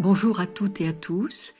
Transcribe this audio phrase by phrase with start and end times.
[0.00, 1.52] Bonjour à toutes et à tous.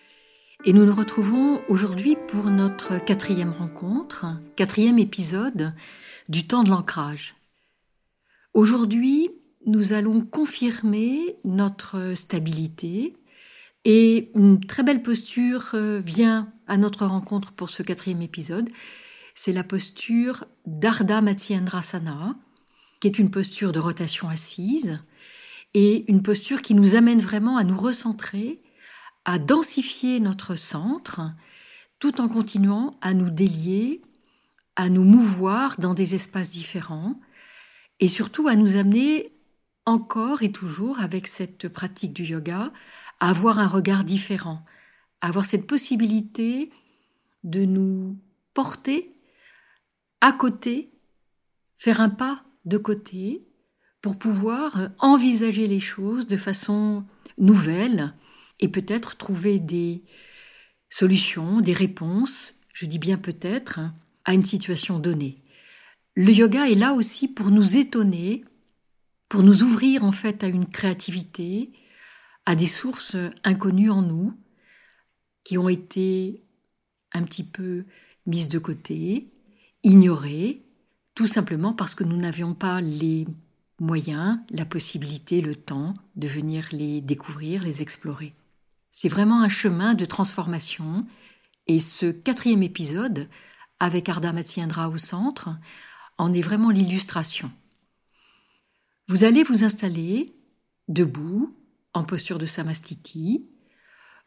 [0.65, 4.25] Et nous nous retrouvons aujourd'hui pour notre quatrième rencontre,
[4.57, 5.75] quatrième épisode
[6.31, 7.35] du temps de l'ancrage.
[8.55, 9.29] Aujourd'hui,
[9.67, 13.15] nous allons confirmer notre stabilité
[13.85, 18.71] et une très belle posture euh, vient à notre rencontre pour ce quatrième épisode.
[19.35, 22.37] C'est la posture d'Ardha Matsyendrasana,
[23.01, 24.99] qui est une posture de rotation assise
[25.75, 28.61] et une posture qui nous amène vraiment à nous recentrer,
[29.25, 31.21] à densifier notre centre,
[31.99, 34.03] tout en continuant à nous délier,
[34.77, 37.21] à nous mouvoir dans des espaces différents,
[38.01, 39.33] et surtout à nous amener
[39.85, 42.73] encore et toujours avec cette pratique du yoga
[43.21, 44.65] à avoir un regard différent,
[45.21, 46.71] à avoir cette possibilité
[47.45, 48.19] de nous
[48.55, 49.15] porter
[50.21, 50.91] à côté,
[51.77, 53.47] faire un pas de côté
[54.01, 57.05] pour pouvoir envisager les choses de façon
[57.39, 58.15] nouvelle
[58.59, 60.03] et peut-être trouver des
[60.89, 63.81] solutions, des réponses, je dis bien peut-être,
[64.25, 65.43] à une situation donnée.
[66.15, 68.45] Le yoga est là aussi pour nous étonner,
[69.29, 71.73] pour nous ouvrir en fait à une créativité,
[72.47, 74.35] à des sources inconnues en nous,
[75.45, 76.43] qui ont été
[77.13, 77.85] un petit peu
[78.27, 79.31] mises de côté,
[79.83, 80.63] ignorées,
[81.15, 83.27] tout simplement parce que nous n'avions pas les
[83.81, 88.35] moyens, la possibilité, le temps de venir les découvrir, les explorer.
[88.91, 91.07] C'est vraiment un chemin de transformation
[91.67, 93.29] et ce quatrième épisode,
[93.79, 95.51] avec Arda Mathiendra au centre,
[96.19, 97.51] en est vraiment l'illustration.
[99.09, 100.35] Vous allez vous installer
[100.89, 101.57] debout,
[101.95, 103.49] en posture de Samastiti,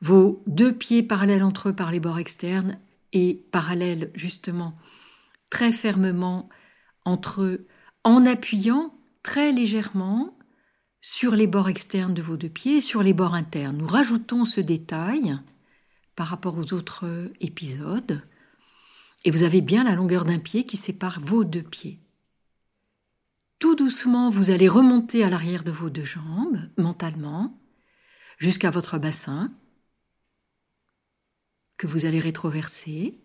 [0.02, 2.80] vos deux pieds parallèles entre eux par les bords externes
[3.14, 4.78] et parallèles justement
[5.50, 6.50] très fermement
[7.06, 7.68] entre eux
[8.04, 8.94] en appuyant
[9.24, 10.38] très légèrement
[11.02, 13.78] sur les bords externes de vos deux pieds et sur les bords internes.
[13.78, 15.38] Nous rajoutons ce détail
[16.16, 18.22] par rapport aux autres épisodes.
[19.26, 22.00] Et vous avez bien la longueur d'un pied qui sépare vos deux pieds.
[23.60, 27.58] Tout doucement, vous allez remonter à l'arrière de vos deux jambes, mentalement,
[28.38, 29.52] jusqu'à votre bassin,
[31.78, 33.18] que vous allez rétroverser.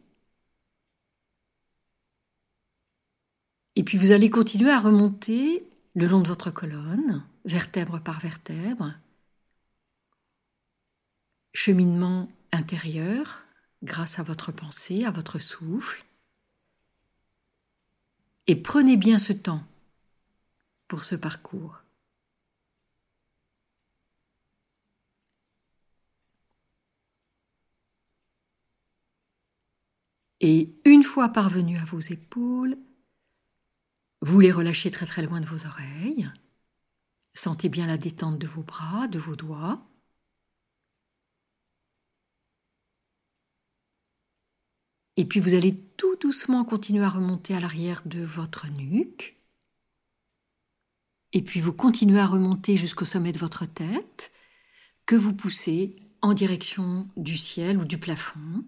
[3.74, 8.94] Et puis vous allez continuer à remonter le long de votre colonne, vertèbre par vertèbre.
[11.52, 13.42] Cheminement intérieur
[13.82, 16.04] grâce à votre pensée, à votre souffle.
[18.46, 19.62] Et prenez bien ce temps
[20.86, 21.82] pour ce parcours.
[30.40, 32.78] Et une fois parvenu à vos épaules,
[34.20, 36.28] vous les relâchez très très loin de vos oreilles.
[37.32, 39.86] Sentez bien la détente de vos bras, de vos doigts.
[45.16, 49.36] Et puis vous allez tout doucement continuer à remonter à l'arrière de votre nuque.
[51.32, 54.32] Et puis vous continuez à remonter jusqu'au sommet de votre tête,
[55.06, 58.64] que vous poussez en direction du ciel ou du plafond,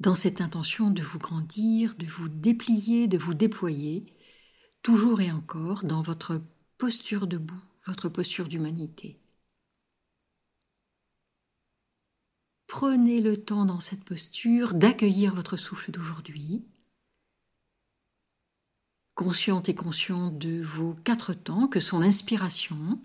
[0.00, 4.06] dans cette intention de vous grandir, de vous déplier, de vous déployer,
[4.82, 6.40] toujours et encore dans votre
[6.78, 9.20] posture debout, votre posture d'humanité.
[12.68, 16.64] Prenez le temps dans cette posture d'accueillir votre souffle d'aujourd'hui,
[19.14, 23.00] consciente et conscient de vos quatre temps que sont l'inspiration,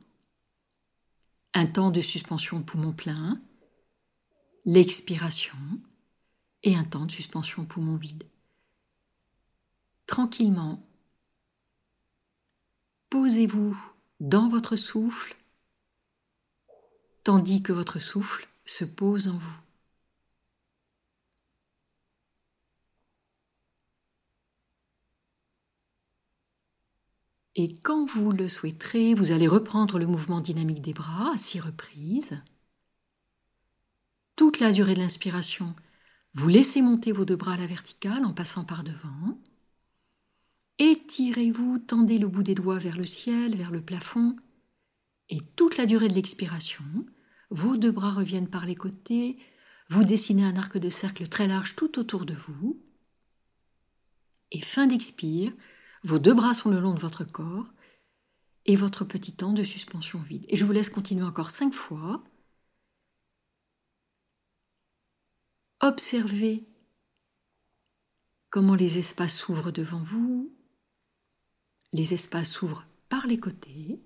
[1.55, 3.41] un temps de suspension poumon plein,
[4.65, 5.57] l'expiration,
[6.63, 8.23] et un temps de suspension poumon vide.
[10.07, 10.85] Tranquillement,
[13.09, 13.77] posez-vous
[14.19, 15.35] dans votre souffle
[17.23, 19.57] tandis que votre souffle se pose en vous.
[27.55, 31.59] Et quand vous le souhaiterez, vous allez reprendre le mouvement dynamique des bras à six
[31.59, 32.41] reprises.
[34.35, 35.75] Toute la durée de l'inspiration,
[36.33, 39.37] vous laissez monter vos deux bras à la verticale en passant par devant.
[40.79, 44.35] Étirez-vous, tendez le bout des doigts vers le ciel, vers le plafond.
[45.29, 46.83] Et toute la durée de l'expiration,
[47.51, 49.37] vos deux bras reviennent par les côtés.
[49.89, 52.81] Vous dessinez un arc de cercle très large tout autour de vous.
[54.51, 55.53] Et fin d'expire,
[56.03, 57.67] vos deux bras sont le long de votre corps
[58.65, 60.45] et votre petit temps de suspension vide.
[60.47, 62.23] Et je vous laisse continuer encore cinq fois.
[65.83, 66.65] Observez
[68.49, 70.49] comment les espaces s'ouvrent devant vous.
[71.91, 73.99] Les espaces s'ouvrent par les côtés.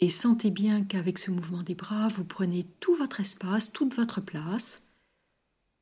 [0.00, 4.20] Et sentez bien qu'avec ce mouvement des bras, vous prenez tout votre espace, toute votre
[4.20, 4.82] place,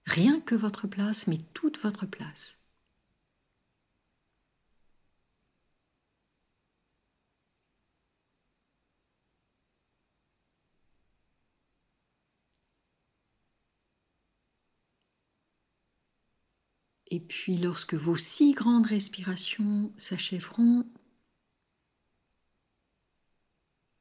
[0.05, 2.59] rien que votre place, mais toute votre place.
[17.15, 20.85] Et puis lorsque vos six grandes respirations s'achèveront,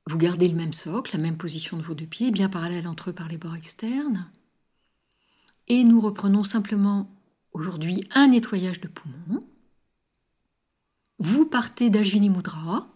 [0.07, 3.11] vous gardez le même socle, la même position de vos deux pieds, bien parallèles entre
[3.11, 4.31] eux par les bords externes.
[5.67, 7.07] Et nous reprenons simplement
[7.51, 9.41] aujourd'hui un nettoyage de poumons.
[11.19, 12.87] Vous partez d'Ajvini Mudra,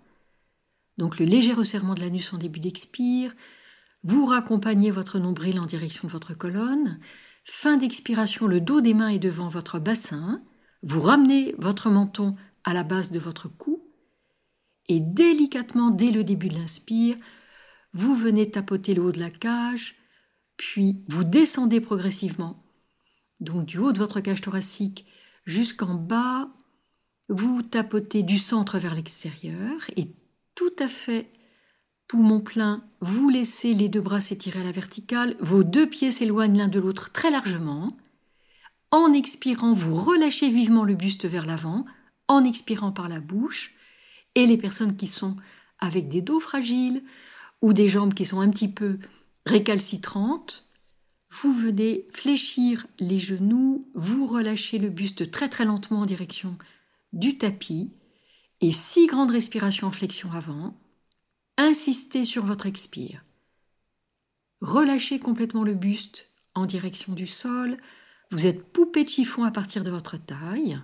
[0.98, 3.36] donc le léger resserrement de l'anus en début d'expire.
[4.02, 7.00] Vous raccompagnez votre nombril en direction de votre colonne.
[7.50, 10.44] Fin d'expiration, le dos des mains est devant votre bassin.
[10.84, 12.36] Vous ramenez votre menton
[12.66, 13.82] à la base de votre cou.
[14.90, 17.16] Et délicatement, dès le début de l'inspire,
[17.94, 19.96] vous venez tapoter le haut de la cage,
[20.58, 22.64] puis vous descendez progressivement.
[23.40, 25.06] Donc du haut de votre cage thoracique
[25.46, 26.50] jusqu'en bas,
[27.30, 30.14] vous tapotez du centre vers l'extérieur et
[30.54, 31.32] tout à fait
[32.08, 36.58] poumon plein, vous laissez les deux bras s'étirer à la verticale, vos deux pieds s'éloignent
[36.58, 37.96] l'un de l'autre très largement.
[38.92, 41.86] En expirant, vous relâchez vivement le buste vers l'avant,
[42.28, 43.74] en expirant par la bouche,
[44.36, 45.36] et les personnes qui sont
[45.80, 47.04] avec des dos fragiles
[47.62, 49.00] ou des jambes qui sont un petit peu
[49.46, 50.68] récalcitrantes,
[51.30, 56.58] vous venez fléchir les genoux, vous relâchez le buste très très lentement en direction
[57.14, 57.92] du tapis.
[58.62, 60.76] Et six grandes respirations en flexion avant,
[61.58, 63.24] Insistez sur votre expire.
[64.62, 67.78] Relâchez complètement le buste en direction du sol.
[68.32, 70.80] Vous êtes poupée de chiffon à partir de votre taille.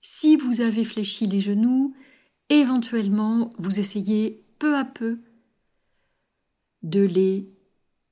[0.00, 1.94] Si vous avez fléchi les genoux,
[2.48, 5.20] éventuellement, vous essayez peu à peu
[6.82, 7.50] de les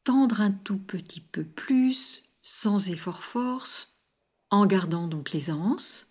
[0.02, 3.94] tendre un tout petit peu plus, sans effort force,
[4.50, 6.06] en gardant donc l'aisance.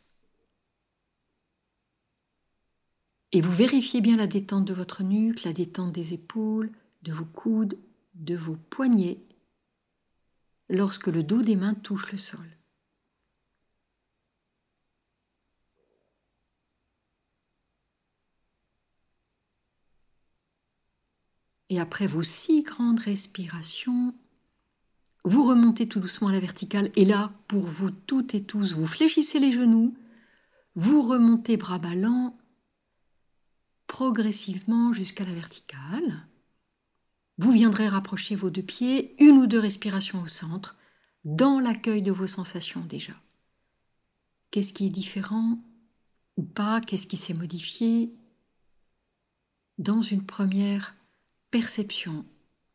[3.36, 6.72] Et vous vérifiez bien la détente de votre nuque, la détente des épaules,
[7.02, 7.80] de vos coudes,
[8.14, 9.24] de vos poignets,
[10.70, 12.46] lorsque le dos des mains touche le sol.
[21.70, 24.14] Et après vos six grandes respirations,
[25.24, 26.92] vous remontez tout doucement à la verticale.
[26.96, 29.98] Et là, pour vous toutes et tous, vous fléchissez les genoux,
[30.76, 32.38] vous remontez bras ballants
[33.94, 36.26] progressivement jusqu'à la verticale.
[37.38, 40.76] Vous viendrez rapprocher vos deux pieds, une ou deux respirations au centre,
[41.26, 43.14] dans l'accueil de vos sensations déjà.
[44.50, 45.60] Qu'est-ce qui est différent
[46.38, 46.82] ou pas?
[46.82, 48.12] Qu'est-ce qui s'est modifié?
[49.78, 50.96] Dans une première
[51.52, 52.26] perception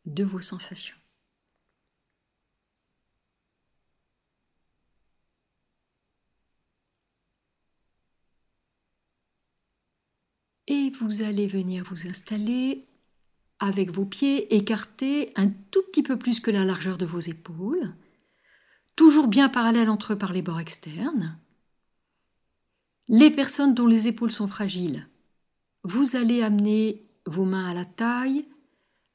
[0.07, 0.98] de vos sensations.
[10.69, 12.87] Et vous allez venir vous installer
[13.59, 17.93] avec vos pieds écartés un tout petit peu plus que la largeur de vos épaules,
[18.95, 21.37] toujours bien parallèles entre eux par les bords externes.
[23.09, 25.09] Les personnes dont les épaules sont fragiles,
[25.83, 28.47] vous allez amener vos mains à la taille,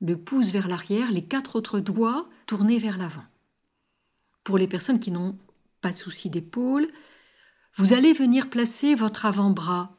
[0.02, 3.24] le pouce vers l'arrière, les quatre autres doigts tournés vers l'avant.
[4.44, 5.38] Pour les personnes qui n'ont
[5.82, 6.90] pas de souci d'épaule,
[7.78, 9.96] vous allez venir placer votre avant-bras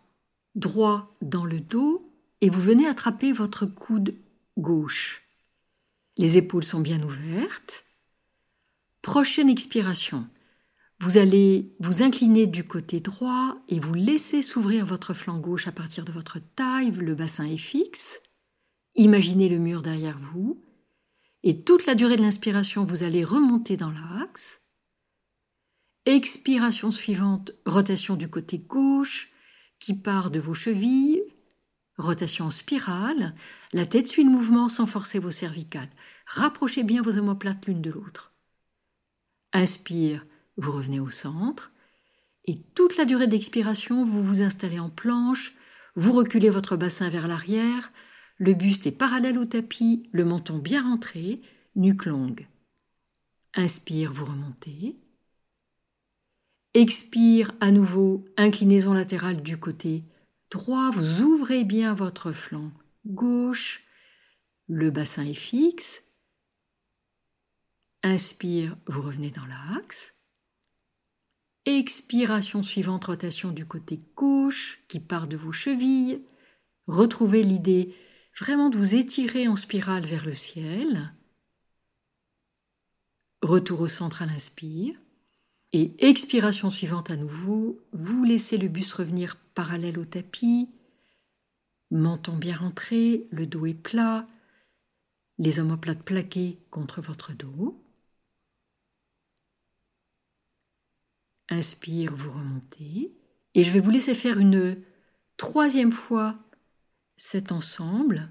[0.54, 4.14] droit dans le dos et vous venez attraper votre coude
[4.58, 5.22] gauche.
[6.16, 7.84] Les épaules sont bien ouvertes.
[9.02, 10.26] Prochaine expiration.
[11.00, 15.72] Vous allez vous incliner du côté droit et vous laisser s'ouvrir votre flanc gauche à
[15.72, 18.20] partir de votre taille, le bassin est fixe.
[18.94, 20.62] Imaginez le mur derrière vous.
[21.42, 24.62] Et toute la durée de l'inspiration, vous allez remonter dans l'axe.
[26.06, 29.30] Expiration suivante, rotation du côté gauche,
[29.78, 31.22] qui part de vos chevilles,
[31.96, 33.34] rotation spirale,
[33.72, 35.90] la tête suit le mouvement sans forcer vos cervicales.
[36.26, 38.32] Rapprochez bien vos omoplates l'une de l'autre.
[39.52, 40.26] Inspire,
[40.56, 41.70] vous revenez au centre,
[42.46, 45.54] et toute la durée d'expiration, vous vous installez en planche,
[45.96, 47.92] vous reculez votre bassin vers l'arrière,
[48.36, 51.40] le buste est parallèle au tapis, le menton bien rentré,
[51.76, 52.46] nuque longue.
[53.54, 54.96] Inspire, vous remontez.
[56.74, 60.04] Expire à nouveau, inclinaison latérale du côté
[60.50, 62.72] droit, vous ouvrez bien votre flanc
[63.06, 63.82] gauche,
[64.66, 66.02] le bassin est fixe.
[68.02, 70.14] Inspire, vous revenez dans l'axe.
[71.64, 76.22] Expiration suivante, rotation du côté gauche qui part de vos chevilles,
[76.86, 77.94] Retrouvez l'idée
[78.38, 81.14] vraiment de vous étirer en spirale vers le ciel.
[83.42, 84.94] Retour au centre à l'inspire.
[85.76, 90.70] Et expiration suivante à nouveau, vous laissez le buste revenir parallèle au tapis,
[91.90, 94.28] menton bien rentré, le dos est plat,
[95.38, 97.84] les omoplates plaquées contre votre dos.
[101.48, 103.12] Inspire, vous remontez.
[103.54, 104.80] Et je vais vous laisser faire une
[105.36, 106.38] troisième fois
[107.16, 108.30] cet ensemble.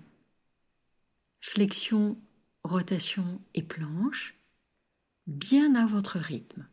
[1.41, 2.17] Flexion,
[2.63, 4.39] rotation et planche,
[5.27, 6.69] bien à votre rythme.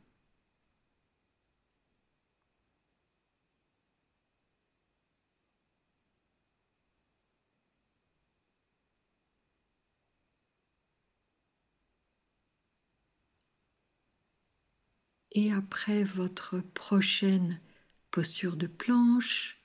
[15.33, 17.61] Et après votre prochaine
[18.11, 19.61] posture de planche,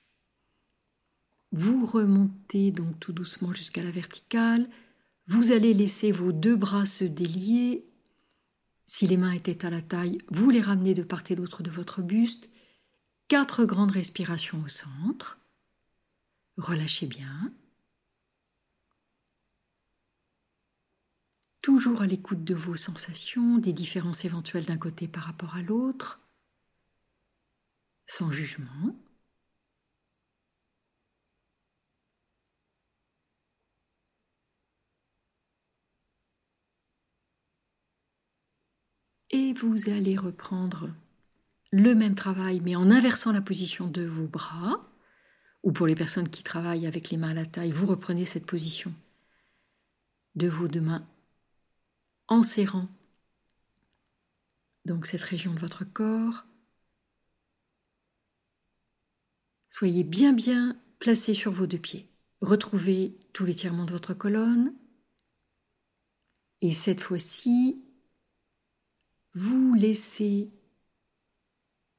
[1.52, 4.68] vous remontez donc tout doucement jusqu'à la verticale.
[5.26, 7.86] Vous allez laisser vos deux bras se délier.
[8.84, 11.70] Si les mains étaient à la taille, vous les ramenez de part et d'autre de
[11.70, 12.50] votre buste.
[13.28, 15.38] Quatre grandes respirations au centre.
[16.56, 17.52] Relâchez bien.
[21.66, 26.20] Toujours à l'écoute de vos sensations, des différences éventuelles d'un côté par rapport à l'autre,
[28.06, 28.94] sans jugement.
[39.30, 40.94] Et vous allez reprendre
[41.72, 44.88] le même travail, mais en inversant la position de vos bras,
[45.64, 48.46] ou pour les personnes qui travaillent avec les mains à la taille, vous reprenez cette
[48.46, 48.94] position
[50.36, 51.04] de vos deux mains
[52.28, 52.88] en serrant
[54.86, 56.46] donc cette région de votre corps.
[59.68, 62.08] Soyez bien bien placé sur vos deux pieds.
[62.40, 64.72] Retrouvez tout l'étirement de votre colonne.
[66.62, 67.82] Et cette fois-ci,
[69.34, 70.52] vous laissez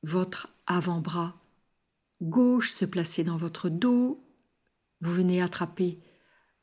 [0.01, 1.39] votre avant-bras
[2.21, 4.23] gauche se placer dans votre dos.
[5.01, 5.99] Vous venez attraper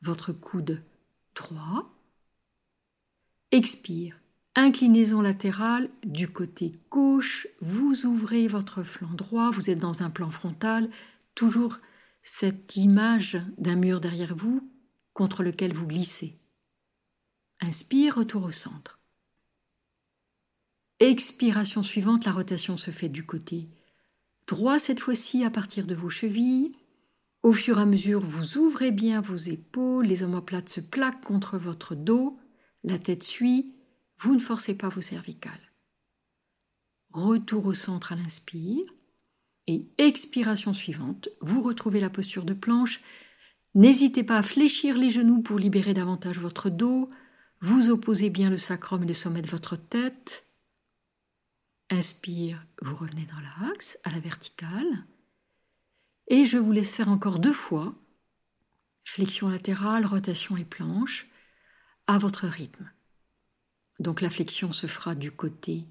[0.01, 0.83] votre coude
[1.35, 1.94] droit.
[3.55, 4.19] Expire.
[4.55, 10.29] Inclinaison latérale du côté gauche, vous ouvrez votre flanc droit, vous êtes dans un plan
[10.29, 10.89] frontal,
[11.35, 11.77] toujours
[12.21, 14.69] cette image d'un mur derrière vous
[15.13, 16.37] contre lequel vous glissez.
[17.61, 18.99] Inspire, retour au centre.
[20.99, 23.69] Expiration suivante, la rotation se fait du côté
[24.47, 26.73] droit cette fois-ci à partir de vos chevilles.
[27.41, 31.57] Au fur et à mesure, vous ouvrez bien vos épaules, les omoplates se plaquent contre
[31.57, 32.37] votre dos
[32.85, 33.73] la tête suit,
[34.19, 35.71] vous ne forcez pas vos cervicales.
[37.11, 38.85] Retour au centre à l'inspire
[39.67, 43.01] et expiration suivante, vous retrouvez la posture de planche.
[43.73, 47.09] N'hésitez pas à fléchir les genoux pour libérer davantage votre dos.
[47.61, 50.45] Vous opposez bien le sacrum et le sommet de votre tête.
[51.89, 55.05] Inspire, vous revenez dans l'axe, à la verticale.
[56.27, 57.95] Et je vous laisse faire encore deux fois.
[59.03, 61.27] Flexion latérale, rotation et planche
[62.07, 62.89] à votre rythme.
[63.99, 65.85] Donc la flexion se fera du côté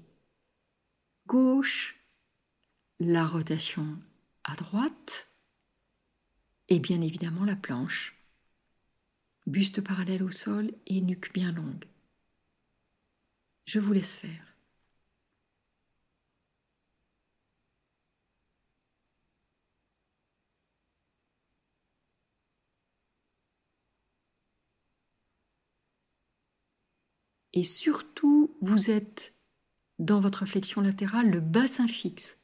[1.27, 1.97] gauche,
[2.99, 3.99] la rotation
[4.43, 5.27] à droite
[6.69, 8.15] et bien évidemment la planche.
[9.47, 11.85] Buste parallèle au sol et nuque bien longue.
[13.65, 14.54] Je vous laisse faire.
[27.55, 29.33] Et surtout vous êtes
[29.97, 32.37] dans votre flexion latérale le bassin fixe.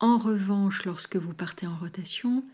[0.00, 2.44] En revanche, lorsque vous partez en rotation,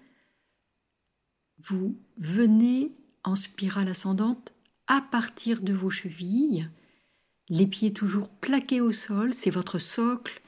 [1.59, 2.93] vous venez
[3.25, 4.53] en spirale ascendante
[4.87, 6.69] à partir de vos chevilles,
[7.49, 10.43] les pieds toujours plaqués au sol, c'est votre socle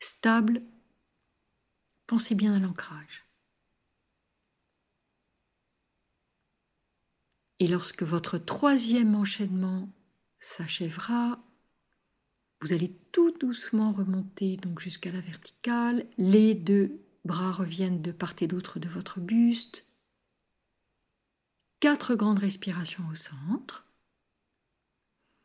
[0.00, 0.62] stable.
[2.06, 3.25] Pensez bien à l'ancrage.
[7.58, 9.88] Et lorsque votre troisième enchaînement
[10.38, 11.42] s'achèvera,
[12.60, 16.06] vous allez tout doucement remonter donc jusqu'à la verticale.
[16.18, 19.86] Les deux bras reviennent de part et d'autre de votre buste.
[21.80, 23.86] Quatre grandes respirations au centre.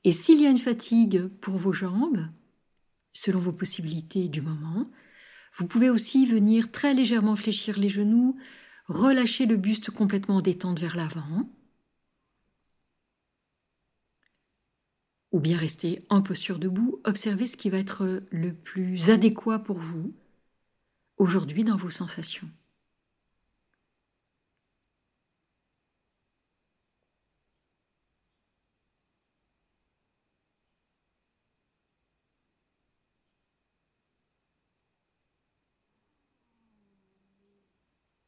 [0.04, 2.28] Et s'il y a une fatigue pour vos jambes,
[3.12, 4.90] selon vos possibilités du moment,
[5.56, 8.38] vous pouvez aussi venir très légèrement fléchir les genoux,
[8.88, 11.48] relâcher le buste complètement détente vers l'avant
[15.32, 19.60] ou bien rester en posture debout, observez ce qui va être euh, le plus adéquat
[19.60, 20.14] pour vous
[21.18, 22.50] aujourd'hui dans vos sensations.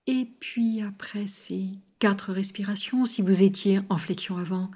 [0.06, 1.70] Et puis après ces
[2.00, 4.70] quatre respirations, si vous étiez en flexion avant,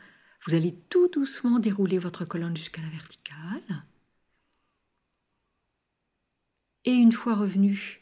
[0.45, 3.83] vous allez tout doucement dérouler votre colonne jusqu'à la verticale.
[6.85, 8.01] Et une fois revenu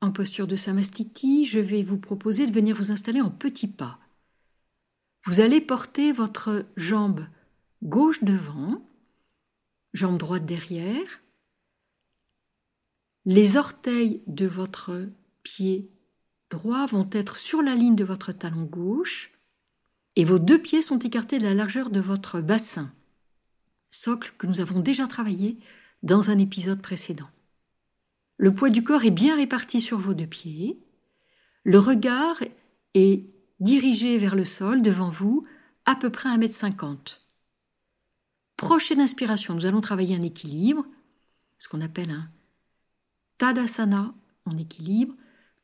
[0.00, 3.98] en posture de Samastiti, je vais vous proposer de venir vous installer en petits pas.
[5.24, 7.26] Vous allez porter votre jambe
[7.82, 8.84] gauche devant,
[9.92, 11.22] jambe droite derrière,
[13.24, 15.08] les orteils de votre
[15.42, 15.90] pied
[16.50, 19.31] droit vont être sur la ligne de votre talon gauche
[20.16, 22.92] et vos deux pieds sont écartés de la largeur de votre bassin,
[23.88, 25.58] socle que nous avons déjà travaillé
[26.02, 27.28] dans un épisode précédent.
[28.36, 30.78] Le poids du corps est bien réparti sur vos deux pieds,
[31.64, 32.42] le regard
[32.94, 33.24] est
[33.60, 35.46] dirigé vers le sol devant vous
[35.84, 36.98] à peu près 1,50 m.
[38.56, 40.84] Prochaine inspiration, nous allons travailler un équilibre,
[41.58, 42.28] ce qu'on appelle un
[43.38, 44.14] Tadasana
[44.44, 45.14] en équilibre,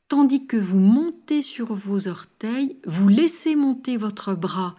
[0.08, 4.76] tandis que vous montez sur vos orteils, vous laissez monter votre bras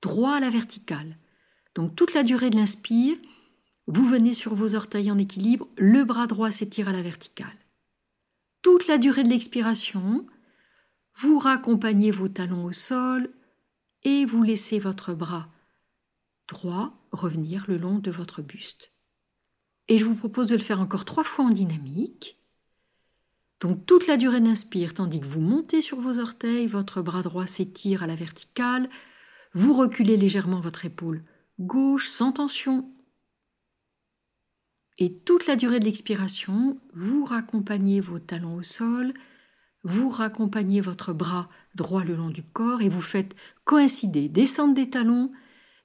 [0.00, 1.18] droit à la verticale.
[1.74, 3.16] Donc toute la durée de l'inspire,
[3.86, 7.58] vous venez sur vos orteils en équilibre, le bras droit s'étire à la verticale.
[8.62, 10.26] Toute la durée de l'expiration,
[11.16, 13.30] vous raccompagnez vos talons au sol
[14.04, 15.48] et vous laissez votre bras
[16.48, 18.92] droit revenir le long de votre buste.
[19.88, 22.38] Et je vous propose de le faire encore trois fois en dynamique.
[23.62, 27.46] Donc toute la durée d'inspire, tandis que vous montez sur vos orteils, votre bras droit
[27.46, 28.90] s'étire à la verticale,
[29.54, 31.22] vous reculez légèrement votre épaule
[31.60, 32.90] gauche sans tension.
[34.98, 39.14] Et toute la durée de l'expiration, vous raccompagnez vos talons au sol,
[39.84, 44.90] vous raccompagnez votre bras droit le long du corps et vous faites coïncider descente des
[44.90, 45.30] talons,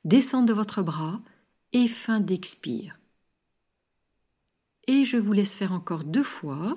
[0.03, 1.21] descente de votre bras
[1.73, 2.97] et fin d'expire.
[4.87, 6.75] Et je vous laisse faire encore deux fois.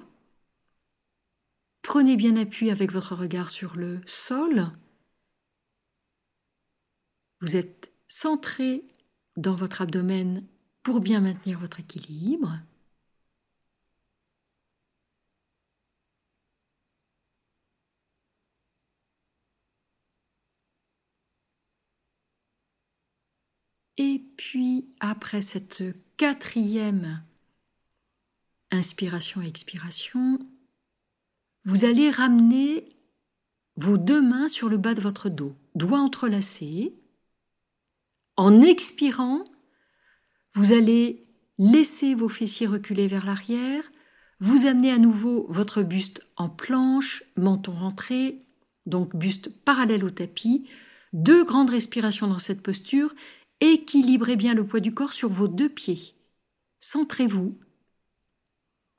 [1.82, 4.70] Prenez bien appui avec votre regard sur le sol.
[7.40, 8.84] Vous êtes centré
[9.36, 10.46] dans votre abdomen
[10.82, 12.58] pour bien maintenir votre équilibre.
[23.96, 25.82] Et puis, après cette
[26.16, 27.22] quatrième
[28.70, 30.38] inspiration et expiration,
[31.64, 32.96] vous allez ramener
[33.76, 36.94] vos deux mains sur le bas de votre dos, doigts entrelacés.
[38.36, 39.44] En expirant,
[40.54, 41.26] vous allez
[41.58, 43.84] laisser vos fessiers reculer vers l'arrière,
[44.40, 48.46] vous amenez à nouveau votre buste en planche, menton rentré,
[48.86, 50.66] donc buste parallèle au tapis,
[51.12, 53.14] deux grandes respirations dans cette posture,
[53.60, 56.14] équilibrez bien le poids du corps sur vos deux pieds.
[56.78, 57.58] Centrez-vous.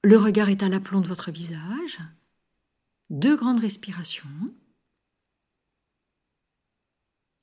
[0.03, 1.99] Le regard est à l'aplomb de votre visage
[3.11, 4.29] deux grandes respirations.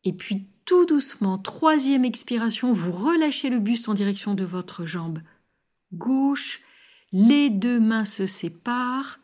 [0.03, 5.21] Et puis tout doucement, troisième expiration, vous relâchez le buste en direction de votre jambe
[5.93, 6.61] gauche,
[7.13, 9.21] les deux mains se séparent,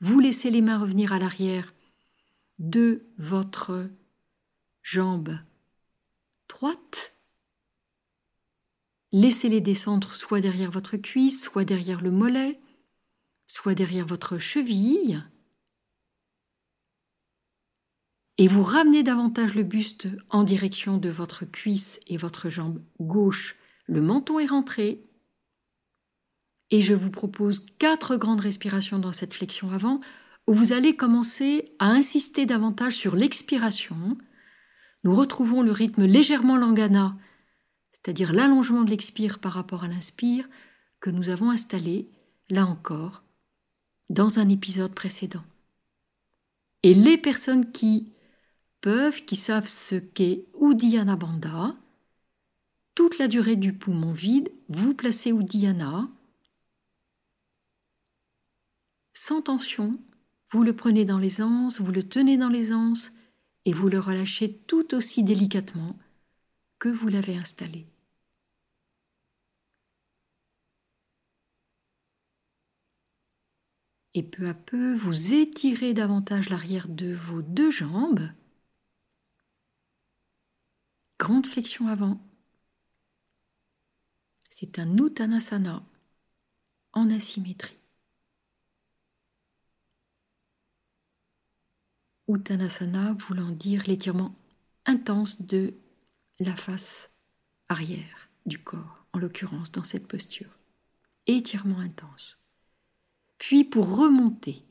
[0.00, 1.74] vous laissez les mains revenir à l'arrière
[2.58, 3.88] de votre
[4.82, 5.38] jambe
[6.48, 7.14] droite.
[9.12, 12.60] Laissez-les descendre soit derrière votre cuisse, soit derrière le mollet,
[13.46, 15.24] soit derrière votre cheville
[18.38, 23.56] et vous ramenez davantage le buste en direction de votre cuisse et votre jambe gauche.
[23.86, 25.04] Le menton est rentré.
[26.70, 30.00] Et je vous propose quatre grandes respirations dans cette flexion avant,
[30.48, 34.18] où vous allez commencer à insister davantage sur l'expiration.
[35.04, 37.16] Nous retrouvons le rythme légèrement langana,
[37.92, 40.48] c'est-à-dire l'allongement de l'expire par rapport à l'inspire,
[41.00, 42.08] que nous avons installé,
[42.48, 43.22] là encore,
[44.10, 45.44] dans un épisode précédent.
[46.82, 48.13] Et les personnes qui
[49.24, 51.74] qui savent ce qu'est Uddiyana Bandha.
[52.94, 56.08] Toute la durée du poumon vide, vous placez Uddiyana.
[59.14, 59.98] Sans tension,
[60.50, 63.10] vous le prenez dans les anses, vous le tenez dans les anses
[63.64, 65.96] et vous le relâchez tout aussi délicatement
[66.78, 67.86] que vous l'avez installé.
[74.12, 78.28] Et peu à peu, vous étirez davantage l'arrière de vos deux jambes
[81.18, 82.20] grande flexion avant.
[84.50, 85.82] C'est un Uttanasana
[86.92, 87.76] en asymétrie.
[92.28, 94.34] Uttanasana voulant dire l'étirement
[94.86, 95.74] intense de
[96.38, 97.10] la face
[97.68, 100.58] arrière du corps, en l'occurrence dans cette posture.
[101.26, 102.38] Étirement intense.
[103.38, 104.64] Puis pour remonter,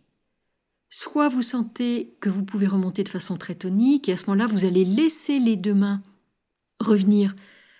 [0.90, 4.48] soit vous sentez que vous pouvez remonter de façon très tonique, et à ce moment-là,
[4.48, 6.02] vous allez laisser les deux mains
[6.84, 7.36] revenir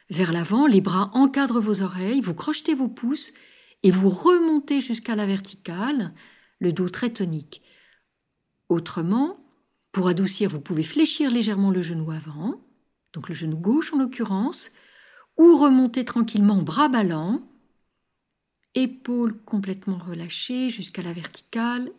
[0.10, 3.34] vers l'avant, les bras encadrent vos oreilles, vous crochetez vos pouces
[3.84, 6.14] et vous remontez jusqu'à la verticale,
[6.60, 7.62] le dos très tonique.
[8.70, 9.38] Autrement,
[9.92, 12.62] pour adoucir, vous pouvez fléchir légèrement le genou avant,
[13.14, 14.72] donc le genou gauche en l'occurrence,
[15.38, 17.42] ou remonter tranquillement bras ballants,
[18.76, 21.92] épaules complètement relâchées jusqu'à la verticale.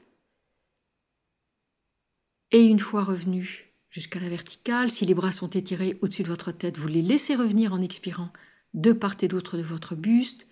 [2.50, 6.50] Et une fois revenu jusqu'à la verticale, si les bras sont étirés au-dessus de votre
[6.50, 8.32] tête, vous les laissez revenir en expirant
[8.74, 10.48] de part et d'autre de votre buste.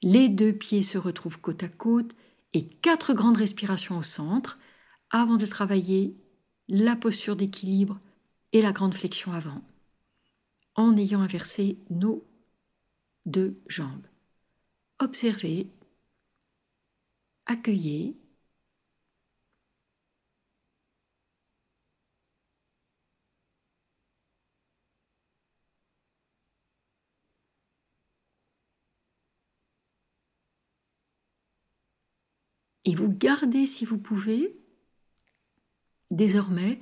[0.00, 2.16] Les deux pieds se retrouvent côte à côte
[2.54, 4.58] et quatre grandes respirations au centre
[5.10, 6.16] avant de travailler
[6.66, 8.00] la posture d'équilibre
[8.54, 9.60] et la grande flexion avant
[10.76, 12.24] en ayant inversé nos
[13.26, 14.06] deux jambes.
[14.98, 15.68] Observez,
[17.44, 18.16] accueillez,
[32.86, 34.56] et vous gardez, si vous pouvez,
[36.10, 36.80] désormais,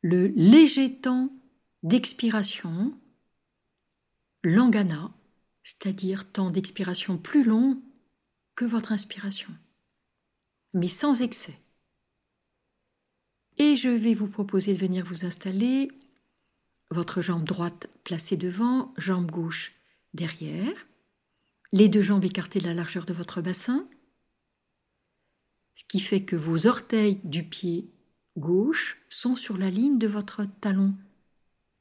[0.00, 1.30] le léger temps
[1.82, 2.98] d'expiration,
[4.42, 5.12] langana,
[5.62, 7.82] c'est-à-dire temps d'expiration plus long
[8.56, 9.54] que votre inspiration,
[10.72, 11.58] mais sans excès.
[13.58, 15.92] Et je vais vous proposer de venir vous installer,
[16.90, 19.74] votre jambe droite placée devant, jambe gauche
[20.14, 20.86] derrière,
[21.72, 23.86] les deux jambes écartées de la largeur de votre bassin,
[25.80, 27.88] ce qui fait que vos orteils du pied
[28.36, 30.92] gauche sont sur la ligne de votre talon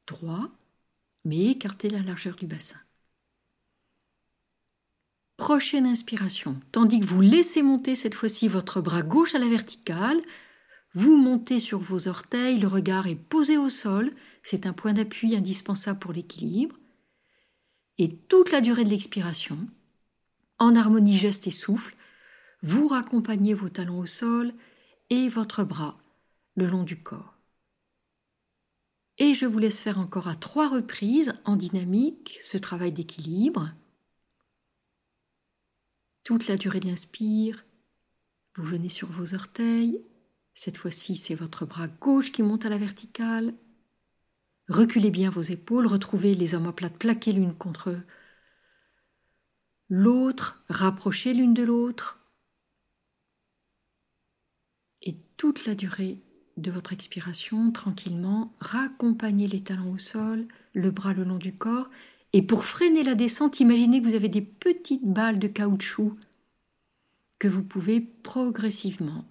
[0.07, 0.49] droit,
[1.25, 2.79] mais écartez la largeur du bassin.
[5.35, 10.21] Prochaine inspiration, tandis que vous laissez monter cette fois-ci votre bras gauche à la verticale,
[10.93, 14.11] vous montez sur vos orteils, le regard est posé au sol,
[14.43, 16.77] c'est un point d'appui indispensable pour l'équilibre.
[17.97, 19.57] Et toute la durée de l'expiration,
[20.57, 21.97] en harmonie geste et souffle,
[22.61, 24.53] vous raccompagnez vos talons au sol
[25.09, 25.97] et votre bras
[26.55, 27.37] le long du corps.
[29.17, 33.71] Et je vous laisse faire encore à trois reprises en dynamique ce travail d'équilibre.
[36.23, 37.65] Toute la durée de l'inspire,
[38.55, 40.01] vous venez sur vos orteils.
[40.53, 43.53] Cette fois-ci, c'est votre bras gauche qui monte à la verticale.
[44.67, 47.97] Reculez bien vos épaules, retrouvez les omoplates plaquées l'une contre
[49.89, 52.18] l'autre, rapprochez l'une de l'autre.
[55.01, 56.19] Et toute la durée
[56.57, 61.89] de votre expiration, tranquillement, raccompagnez les talons au sol, le bras le long du corps,
[62.33, 66.15] et pour freiner la descente, imaginez que vous avez des petites balles de caoutchouc
[67.39, 69.25] que vous pouvez progressivement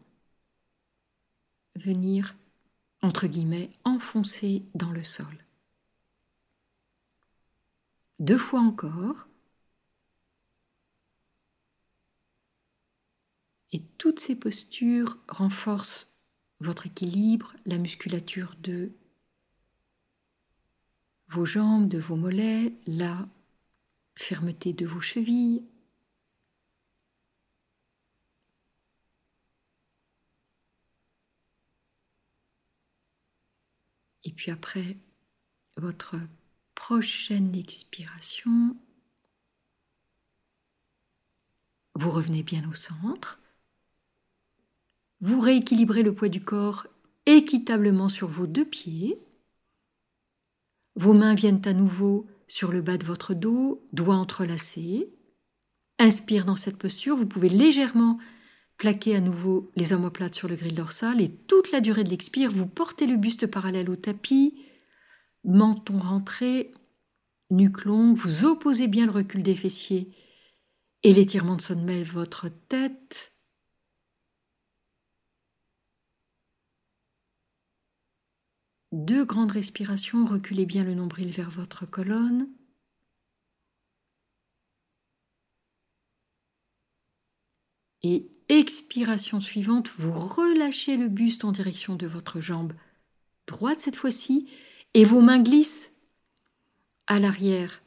[1.76, 2.35] venir,
[3.02, 5.44] entre guillemets, enfoncer dans le sol.
[8.18, 9.28] Deux fois encore.
[13.72, 16.07] Et toutes ces postures renforcent
[16.61, 18.92] votre équilibre, la musculature de
[21.28, 23.28] vos jambes, de vos mollets, la
[24.16, 25.62] fermeté de vos chevilles.
[34.24, 34.96] Et puis après
[35.76, 36.16] votre
[36.74, 38.76] prochaine expiration,
[41.94, 43.40] vous revenez bien au centre.
[45.20, 46.87] Vous rééquilibrez le poids du corps
[47.26, 49.18] équitablement sur vos deux pieds.
[50.94, 55.12] Vos mains viennent à nouveau sur le bas de votre dos, doigts entrelacés.
[55.98, 58.18] Inspire dans cette posture, vous pouvez légèrement
[58.78, 62.50] plaquer à nouveau les omoplates sur le grill dorsal et toute la durée de l'expire,
[62.50, 64.54] vous portez le buste parallèle au tapis,
[65.44, 66.72] menton rentré,
[67.50, 70.12] nuque longue, vous opposez bien le recul des fessiers
[71.02, 73.33] et l'étirement de sommet de votre tête.
[78.92, 82.48] Deux grandes respirations, reculez bien le nombril vers votre colonne.
[88.03, 92.72] Et expiration suivante, vous relâchez le buste en direction de votre jambe
[93.46, 94.48] droite cette fois-ci
[94.94, 95.92] et vos mains glissent
[97.07, 97.83] à l'arrière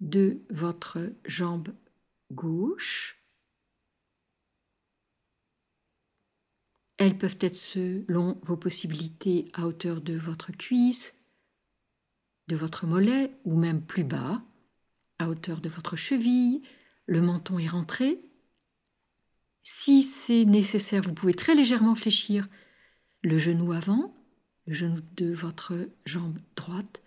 [0.00, 1.74] de votre jambe
[2.30, 3.23] gauche.
[7.04, 11.12] Elles peuvent être selon vos possibilités à hauteur de votre cuisse,
[12.48, 14.42] de votre mollet ou même plus bas,
[15.18, 16.62] à hauteur de votre cheville.
[17.04, 18.22] Le menton est rentré.
[19.62, 22.48] Si c'est nécessaire, vous pouvez très légèrement fléchir
[23.20, 24.16] le genou avant,
[24.66, 25.74] le genou de votre
[26.06, 27.02] jambe droite.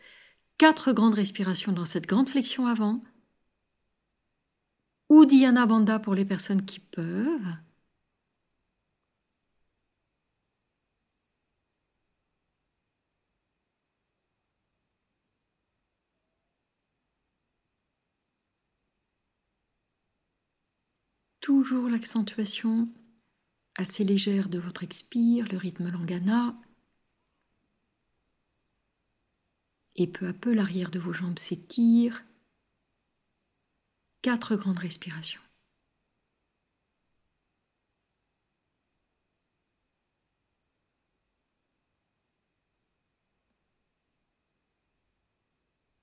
[0.59, 3.01] Quatre grandes respirations dans cette grande flexion avant.
[5.09, 7.57] Uddiyana Bandha pour les personnes qui peuvent.
[21.47, 22.89] Toujours l'accentuation
[23.75, 26.53] assez légère de votre expire, le rythme langana.
[29.95, 32.25] Et peu à peu, l'arrière de vos jambes s'étire.
[34.21, 35.39] Quatre grandes respirations.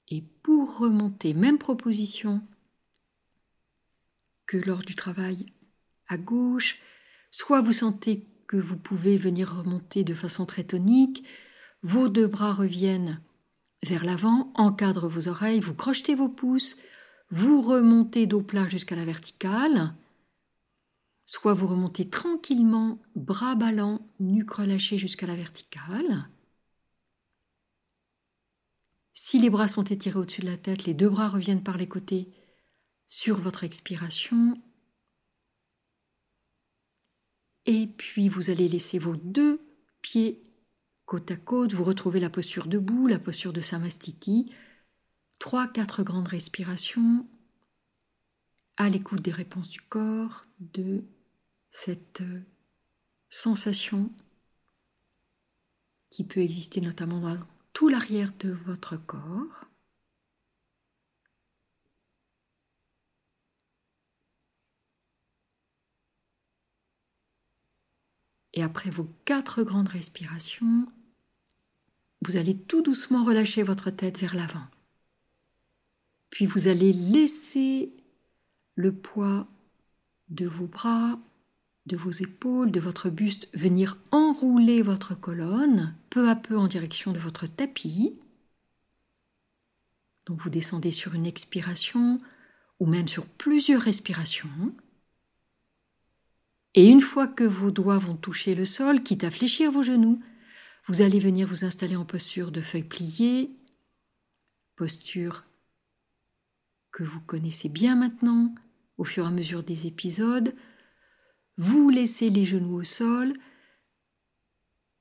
[0.09, 2.41] Et pour remonter, même proposition,
[4.47, 5.53] que lors du travail
[6.09, 6.79] à gauche,
[7.31, 11.25] soit vous sentez que vous pouvez venir remonter de façon très tonique,
[11.83, 13.21] vos deux bras reviennent
[13.83, 16.77] vers l'avant, encadrent vos oreilles, vous crochetez vos pouces,
[17.31, 19.95] vous remontez dos plat jusqu'à la verticale,
[21.27, 26.29] soit vous remontez tranquillement, bras ballants, nuque relâchée jusqu'à la verticale.
[29.13, 31.89] Si les bras sont étirés au-dessus de la tête, les deux bras reviennent par les
[31.89, 32.29] côtés,
[33.07, 34.61] sur votre expiration.
[37.67, 39.61] Et puis vous allez laisser vos deux
[40.03, 40.45] pieds
[41.07, 44.53] côte à côte, vous retrouvez la posture debout, la posture de Samastiti.
[45.39, 47.27] Trois, quatre grandes respirations
[48.77, 51.05] à l'écoute des réponses du corps, de
[51.71, 52.41] cette euh,
[53.29, 54.11] sensation
[56.11, 57.39] qui peut exister notamment dans
[57.73, 59.67] tout l'arrière de votre corps.
[68.55, 70.87] Et après vos quatre grandes respirations,
[72.23, 74.65] vous allez tout doucement relâcher votre tête vers l'avant.
[76.31, 77.93] Puis vous allez laisser
[78.77, 79.47] le poids
[80.29, 81.19] de vos bras,
[81.87, 87.13] de vos épaules, de votre buste venir enrouler votre colonne peu à peu en direction
[87.13, 88.17] de votre tapis.
[90.27, 92.21] Donc vous descendez sur une expiration
[92.81, 94.75] ou même sur plusieurs respirations.
[96.75, 100.21] Et une fois que vos doigts vont toucher le sol, quitte à fléchir vos genoux,
[100.87, 103.57] vous allez venir vous installer en posture de feuille pliée,
[104.77, 105.45] posture
[106.91, 108.55] que vous connaissez bien maintenant
[108.99, 110.55] au fur et à mesure des épisodes.
[111.57, 113.35] Vous laissez les genoux au sol,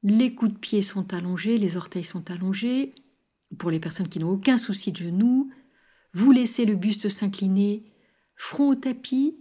[0.04, 2.94] les coups de pied sont allongés, les orteils sont allongés.
[3.58, 5.52] Pour les personnes qui n'ont aucun souci de genoux,
[6.12, 7.84] vous laissez le buste s'incliner,
[8.36, 9.38] front au tapis,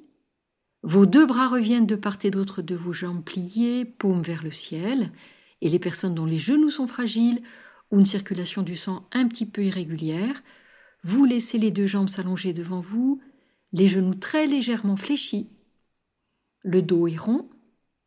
[0.82, 4.50] vos deux bras reviennent de part et d'autre de vos jambes pliées, paumes vers le
[4.50, 5.12] ciel,
[5.60, 7.42] et les personnes dont les genoux sont fragiles
[7.90, 10.42] ou une circulation du sang un petit peu irrégulière,
[11.04, 13.20] vous laissez les deux jambes s'allonger devant vous,
[13.72, 15.48] les genoux très légèrement fléchis.
[16.62, 17.48] Le dos est rond,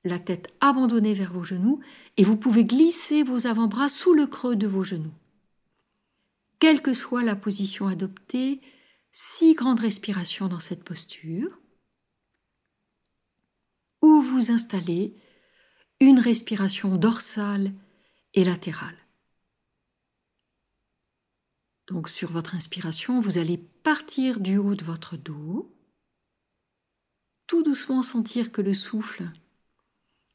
[0.03, 1.79] la tête abandonnée vers vos genoux,
[2.17, 5.13] et vous pouvez glisser vos avant-bras sous le creux de vos genoux.
[6.59, 8.61] Quelle que soit la position adoptée,
[9.11, 11.59] six grandes respirations dans cette posture
[14.21, 15.15] vous installez
[15.99, 17.73] une respiration dorsale
[18.33, 18.97] et latérale.
[21.87, 25.71] Donc sur votre inspiration, vous allez partir du haut de votre dos,
[27.47, 29.29] tout doucement sentir que le souffle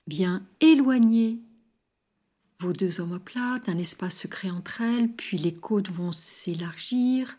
[0.06, 1.40] vient éloigner
[2.60, 7.38] vos deux omoplates, un espace se crée entre elles, puis les côtes vont s'élargir.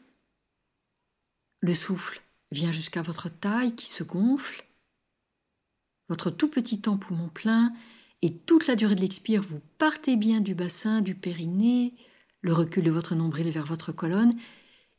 [1.60, 4.66] Le souffle vient jusqu'à votre taille qui se gonfle
[6.12, 7.74] votre tout petit temps poumon plein,
[8.22, 11.94] et toute la durée de l'expire, vous partez bien du bassin, du périnée,
[12.42, 14.36] le recul de votre nombril vers votre colonne,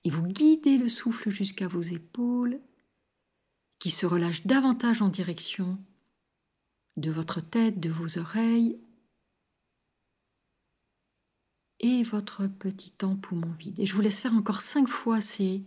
[0.05, 2.61] et vous guidez le souffle jusqu'à vos épaules,
[3.79, 5.79] qui se relâchent davantage en direction
[6.96, 8.81] de votre tête, de vos oreilles,
[11.81, 13.79] et votre petit temps poumon vide.
[13.79, 15.62] Et je vous laisse faire encore cinq fois ces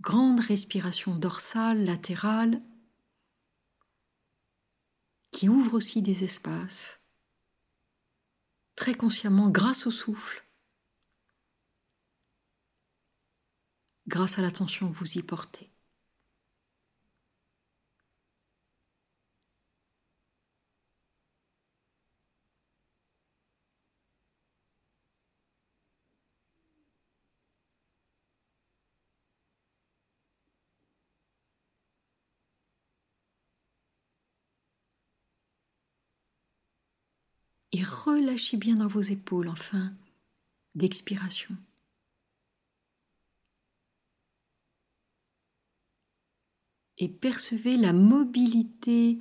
[0.00, 2.62] grandes respirations dorsales, latérales,
[5.34, 7.00] qui ouvre aussi des espaces,
[8.76, 10.46] très consciemment grâce au souffle,
[14.06, 15.73] grâce à l'attention que vous y portez.
[37.76, 39.92] Et relâchez bien dans vos épaules en fin
[40.76, 41.56] d'expiration.
[46.98, 49.18] Et percevez la mobilité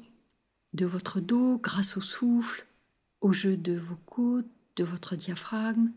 [0.74, 2.68] de votre dos grâce au souffle,
[3.22, 5.92] au jeu de vos côtes, de votre diaphragme,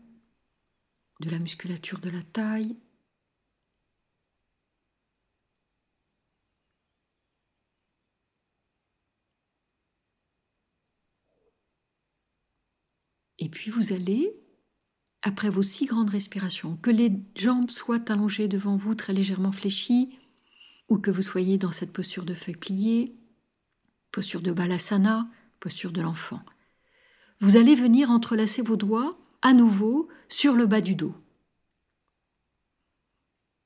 [1.19, 2.75] de la musculature de la taille.
[13.39, 14.33] Et puis vous allez,
[15.21, 20.17] après vos six grandes respirations, que les jambes soient allongées devant vous très légèrement fléchies,
[20.89, 23.15] ou que vous soyez dans cette posture de feuille pliée,
[24.11, 25.27] posture de balasana,
[25.59, 26.41] posture de l'enfant.
[27.39, 31.13] Vous allez venir entrelacer vos doigts à nouveau sur le bas du dos.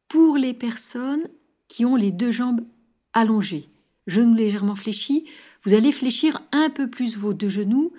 [0.09, 1.29] Pour les personnes
[1.67, 2.65] qui ont les deux jambes
[3.13, 3.69] allongées,
[4.07, 5.25] genoux légèrement fléchis,
[5.63, 7.93] vous allez fléchir un peu plus vos deux genoux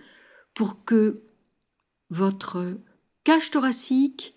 [0.52, 1.22] pour que
[2.12, 2.78] votre
[3.24, 4.34] cage thoracique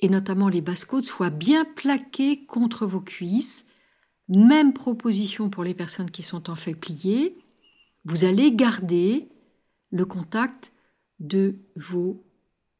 [0.00, 3.64] et notamment les basses côtes soient bien plaquées contre vos cuisses.
[4.28, 7.38] Même proposition pour les personnes qui sont en feuille pliée.
[8.04, 9.30] Vous allez garder
[9.90, 10.72] le contact
[11.20, 12.22] de vos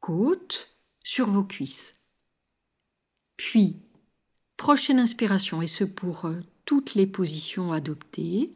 [0.01, 1.95] côtes sur vos cuisses.
[3.39, 3.77] Puis,
[4.59, 8.53] prochaine inspiration, et ce pour euh, toutes les positions adoptées,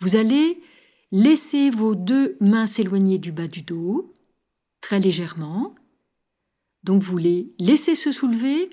[0.00, 0.62] vous allez
[1.10, 4.11] laisser vos deux mains s'éloigner du bas du dos,
[4.82, 5.74] très légèrement.
[6.82, 8.68] Donc vous les laissez se soulever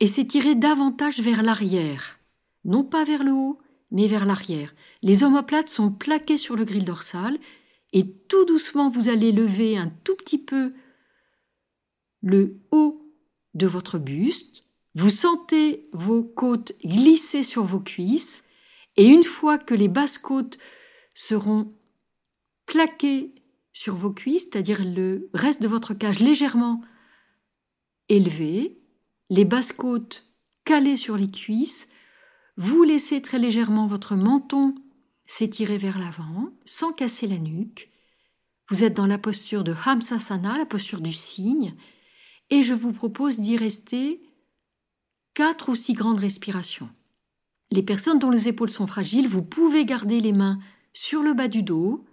[0.00, 2.18] et s'étirer davantage vers l'arrière,
[2.64, 3.58] non pas vers le haut,
[3.90, 4.74] mais vers l'arrière.
[5.00, 7.38] Les omoplates sont plaquées sur le grille dorsal
[7.92, 10.74] et tout doucement vous allez lever un tout petit peu
[12.22, 13.00] le haut
[13.54, 14.64] de votre buste,
[14.94, 18.42] vous sentez vos côtes glisser sur vos cuisses,
[18.96, 20.58] et une fois que les basses côtes
[21.14, 21.72] seront
[22.66, 23.34] plaquées
[23.74, 26.80] sur vos cuisses, c'est-à-dire le reste de votre cage légèrement
[28.08, 28.80] élevé,
[29.28, 30.30] les basses côtes
[30.64, 31.86] calées sur les cuisses,
[32.56, 34.74] vous laissez très légèrement votre menton
[35.26, 37.90] s'étirer vers l'avant sans casser la nuque.
[38.70, 41.74] Vous êtes dans la posture de Hamsasana, la posture du cygne,
[42.50, 44.22] et je vous propose d'y rester
[45.34, 46.88] quatre ou six grandes respirations.
[47.70, 50.60] Les personnes dont les épaules sont fragiles, vous pouvez garder les mains
[50.92, 52.04] sur le bas du dos.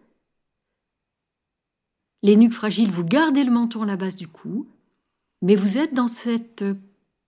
[2.23, 4.67] Les nuques fragiles, vous gardez le menton à la base du cou,
[5.41, 6.63] mais vous êtes dans cette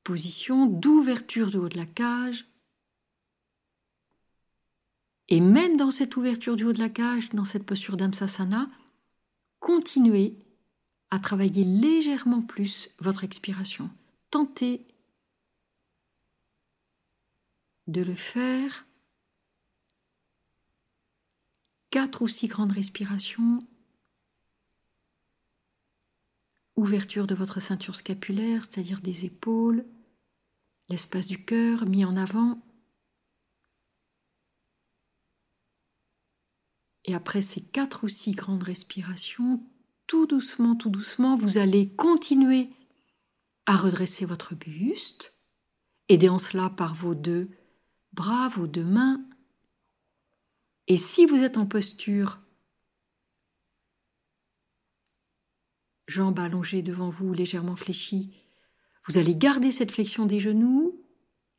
[0.03, 2.45] position d'ouverture du haut de la cage.
[5.29, 8.69] Et même dans cette ouverture du haut de la cage, dans cette posture d'Amsasana,
[9.59, 10.35] continuez
[11.09, 13.89] à travailler légèrement plus votre expiration.
[14.29, 14.85] Tentez
[17.87, 18.85] de le faire
[21.89, 23.59] quatre ou six grandes respirations,
[26.75, 29.85] ouverture de votre ceinture scapulaire, c'est-à-dire des épaules,
[30.89, 32.61] l'espace du cœur mis en avant.
[37.05, 39.61] Et après ces quatre ou six grandes respirations,
[40.07, 42.69] tout doucement, tout doucement, vous allez continuer
[43.65, 45.33] à redresser votre buste,
[46.09, 47.49] aidé en cela par vos deux
[48.11, 49.23] bras, vos deux mains.
[50.87, 52.42] Et si vous êtes en posture,
[56.07, 58.33] jambes allongées devant vous, légèrement fléchies,
[59.07, 60.99] vous allez garder cette flexion des genoux.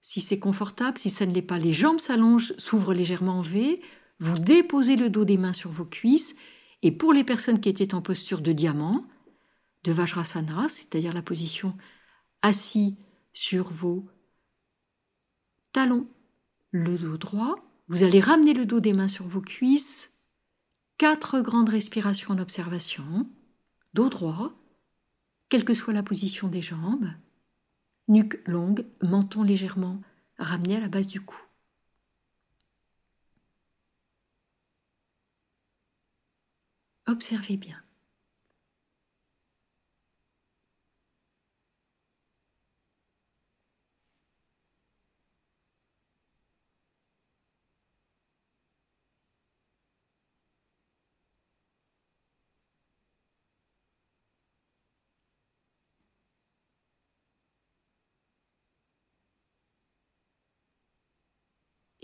[0.00, 3.82] Si c'est confortable, si ça ne l'est pas, les jambes s'allongent, s'ouvrent légèrement en V.
[4.18, 6.34] Vous déposez le dos des mains sur vos cuisses
[6.82, 9.06] et pour les personnes qui étaient en posture de diamant,
[9.84, 11.76] de Vajrasana, c'est-à-dire la position
[12.42, 12.96] assis
[13.32, 14.06] sur vos
[15.72, 16.06] talons,
[16.70, 17.56] le dos droit,
[17.88, 20.12] vous allez ramener le dos des mains sur vos cuisses,
[20.98, 23.28] quatre grandes respirations en observation,
[23.94, 24.52] dos droit,
[25.48, 27.10] quelle que soit la position des jambes,
[28.08, 30.00] nuque longue, menton légèrement
[30.38, 31.40] ramené à la base du cou.
[37.06, 37.83] Observez bien.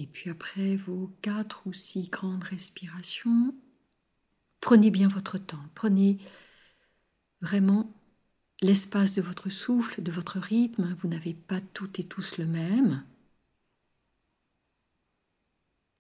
[0.01, 3.55] Et puis après vos quatre ou six grandes respirations,
[4.61, 6.19] Prenez bien votre temps, prenez
[7.41, 7.93] vraiment
[8.61, 13.03] l'espace de votre souffle, de votre rythme, vous n'avez pas toutes et tous le même.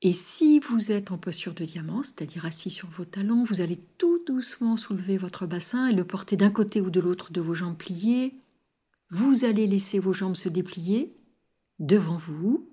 [0.03, 3.78] Et si vous êtes en posture de diamant, c'est-à-dire assis sur vos talons, vous allez
[3.98, 7.55] tout doucement soulever votre bassin et le porter d'un côté ou de l'autre de vos
[7.55, 8.34] jambes pliées.
[9.11, 11.14] Vous allez laisser vos jambes se déplier
[11.78, 12.69] devant vous.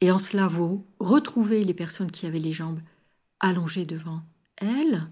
[0.00, 2.80] Et en cela, vous retrouvez les personnes qui avaient les jambes
[3.38, 4.22] allongées devant
[4.56, 5.06] elles.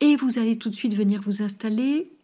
[0.00, 2.16] Et vous allez tout de suite venir vous installer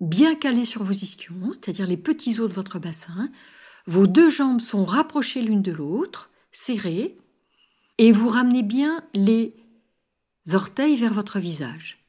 [0.00, 3.30] bien calé sur vos ischions, c'est-à-dire les petits os de votre bassin.
[3.86, 7.16] Vos deux jambes sont rapprochées l'une de l'autre, serrées,
[7.98, 9.54] et vous ramenez bien les
[10.52, 12.04] orteils vers votre visage.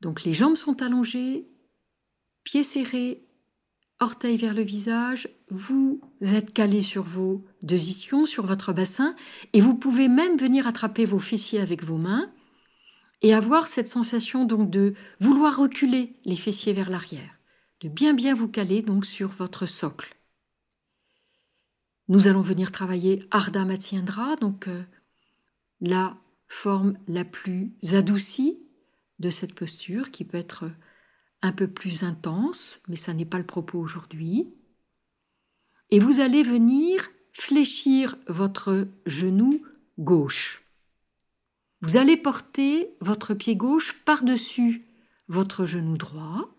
[0.00, 1.46] Donc les jambes sont allongées,
[2.44, 3.22] pieds serrés,
[4.00, 9.14] orteils vers le visage, vous êtes calé sur vos deux ischions, sur votre bassin,
[9.52, 12.32] et vous pouvez même venir attraper vos fessiers avec vos mains
[13.22, 17.38] et avoir cette sensation donc de vouloir reculer les fessiers vers l'arrière,
[17.82, 20.16] de bien bien vous caler donc sur votre socle.
[22.08, 24.82] Nous allons venir travailler Ardha Matsyendra, donc euh,
[25.80, 26.16] la
[26.48, 28.58] forme la plus adoucie
[29.20, 30.64] de cette posture qui peut être
[31.42, 34.52] un peu plus intense, mais ça n'est pas le propos aujourd'hui.
[35.90, 39.62] Et vous allez venir fléchir votre genou
[39.98, 40.62] gauche.
[41.82, 44.84] Vous allez porter votre pied gauche par-dessus
[45.30, 46.50] votre genou droit.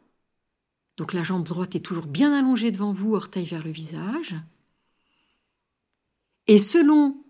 [0.97, 4.36] Donc la jambe droite est toujours bien allongée devant vous, orteil vers le visage.
[6.47, 7.21] Et selon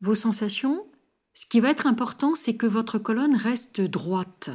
[0.00, 0.86] vos sensations,
[1.34, 4.50] ce qui va être important, c'est que votre colonne reste droite,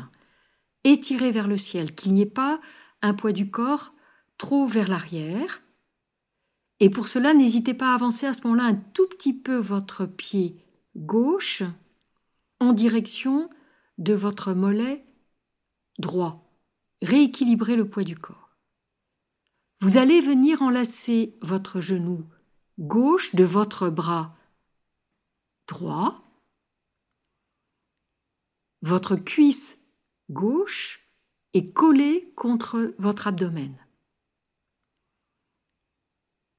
[0.84, 2.60] étirée vers le ciel, qu'il n'y ait pas
[3.02, 3.94] un poids du corps
[4.38, 5.62] trop vers l'arrière.
[6.80, 10.06] Et pour cela, n'hésitez pas à avancer à ce moment-là un tout petit peu votre
[10.06, 10.58] pied
[10.96, 11.64] gauche
[12.60, 13.50] en direction
[13.98, 15.06] de votre mollet
[16.00, 16.52] droit.
[17.02, 18.50] Rééquilibrer le poids du corps.
[19.80, 22.26] Vous allez venir enlacer votre genou
[22.80, 24.36] gauche de votre bras
[25.68, 26.24] droit,
[28.82, 29.81] votre cuisse
[30.32, 31.02] gauche
[31.54, 33.76] est collée contre votre abdomen.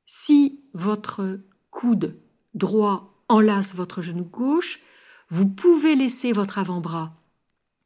[0.07, 2.21] Si votre coude
[2.55, 4.81] droit enlace votre genou gauche,
[5.31, 7.19] vous pouvez laisser votre avant-bras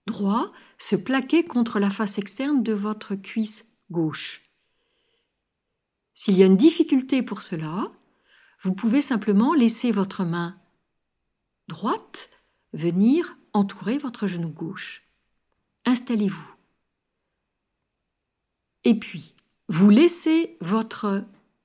[0.06, 4.42] droit se plaquer contre la face externe de votre cuisse gauche.
[6.14, 7.90] S'il y a une difficulté pour cela,
[8.62, 10.58] vous pouvez simplement laisser votre main
[11.68, 12.30] droite
[12.72, 15.05] venir entourer votre genou gauche.
[15.86, 16.54] Installez-vous.
[18.84, 19.34] Et puis,
[19.68, 21.24] vous laissez votre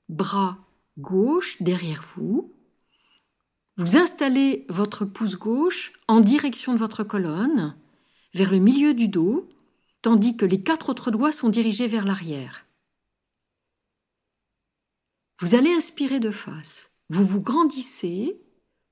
[0.09, 0.57] bras
[0.97, 2.51] gauche derrière vous
[3.77, 7.75] vous installez votre pouce gauche en direction de votre colonne,
[8.33, 9.49] vers le milieu du dos,
[10.01, 12.65] tandis que les quatre autres doigts sont dirigés vers l'arrière.
[15.39, 16.91] Vous allez inspirer de face.
[17.09, 18.39] Vous vous grandissez,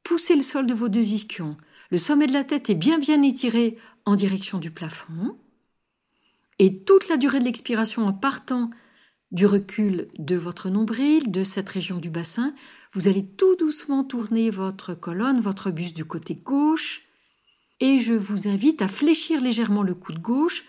[0.04, 1.56] poussez le sol de vos deux ischions.
[1.92, 3.78] Le sommet de la tête est bien bien étiré
[4.16, 5.38] direction du plafond.
[6.58, 8.70] Et toute la durée de l'expiration en partant
[9.32, 12.54] du recul de votre nombril, de cette région du bassin,
[12.94, 17.04] vous allez tout doucement tourner votre colonne, votre buste du côté gauche,
[17.80, 20.66] et je vous invite à fléchir légèrement le coude gauche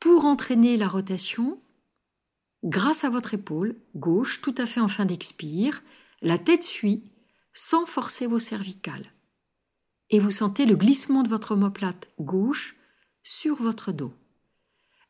[0.00, 1.60] pour entraîner la rotation
[2.64, 5.82] grâce à votre épaule gauche tout à fait en fin d'expire.
[6.22, 7.04] La tête suit
[7.52, 9.12] sans forcer vos cervicales.
[10.10, 12.76] Et vous sentez le glissement de votre omoplate gauche
[13.22, 14.14] sur votre dos.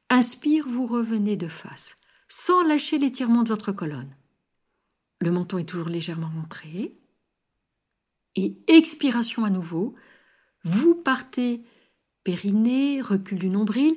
[0.09, 1.97] Inspire, vous revenez de face,
[2.28, 4.14] sans lâcher l'étirement de votre colonne.
[5.20, 6.97] Le menton est toujours légèrement montré.
[8.36, 9.94] Et expiration à nouveau.
[10.64, 11.64] Vous partez
[12.22, 13.97] périnée, recul du nombril.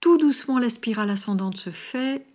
[0.00, 2.26] Tout doucement, la spirale ascendante se fait.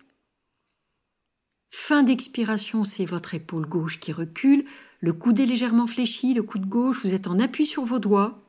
[1.69, 4.65] Fin d'expiration, c'est votre épaule gauche qui recule.
[5.05, 8.43] Le coude légèrement fléchi, le coude gauche, vous êtes en appui sur vos doigts.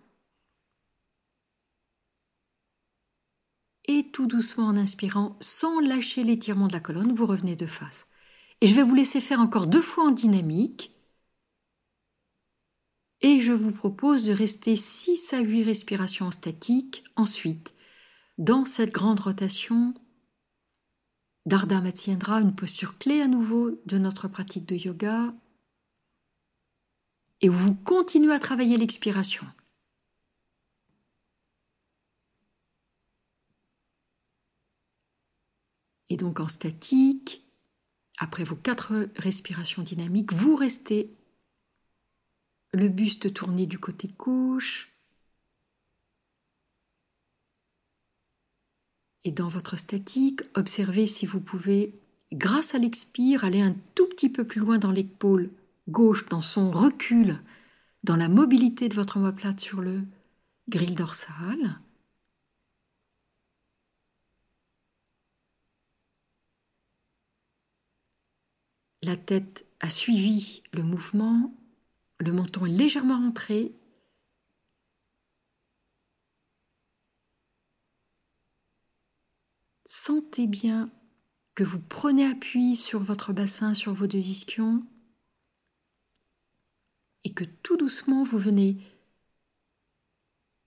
[3.85, 8.07] Et tout doucement en inspirant, sans lâcher l'étirement de la colonne, vous revenez de face.
[8.63, 10.97] Et je vais vous laisser faire encore deux fois en dynamique.
[13.21, 17.75] Et je vous propose de rester 6 à 8 respirations statiques ensuite,
[18.39, 19.93] dans cette grande rotation
[21.45, 25.35] d'Ardha Matsyendra, une posture clé à nouveau de notre pratique de yoga.
[27.41, 29.47] Et vous continuez à travailler l'expiration.
[36.09, 37.45] Et donc en statique,
[38.19, 41.11] après vos quatre respirations dynamiques, vous restez
[42.73, 44.93] le buste tourné du côté gauche.
[49.25, 51.99] Et dans votre statique, observez si vous pouvez,
[52.33, 55.51] grâce à l'expire, aller un tout petit peu plus loin dans l'épaule
[55.89, 57.41] gauche dans son recul,
[58.05, 60.03] dans la mobilité de votre omoplate sur le
[60.69, 61.81] grille dorsal.
[69.03, 71.55] La tête a suivi le mouvement,
[72.19, 73.73] le menton est légèrement rentré.
[79.85, 80.91] Sentez bien
[81.55, 84.85] que vous prenez appui sur votre bassin, sur vos deux ischions,
[87.27, 88.79] et que tout doucement vous venez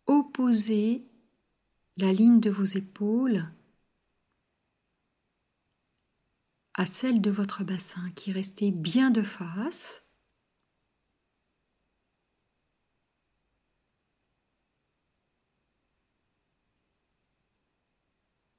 [0.07, 1.05] opposer
[1.95, 3.49] la ligne de vos épaules
[6.73, 10.03] à celle de votre bassin qui est resté bien de face.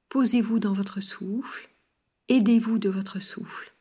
[0.08, 1.68] Posez-vous dans votre souffle,
[2.28, 3.74] aidez-vous de votre souffle,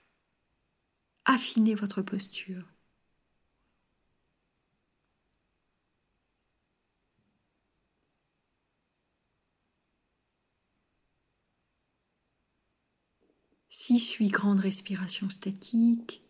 [1.24, 2.65] affinez votre posture.
[13.90, 16.22] Six, huit grandes respirations statiques.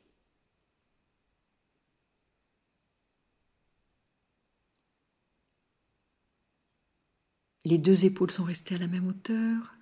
[7.65, 9.75] Les deux épaules sont restées à la même hauteur.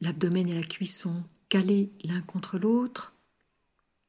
[0.00, 3.14] L'abdomen et la cuisse sont calés l'un contre l'autre,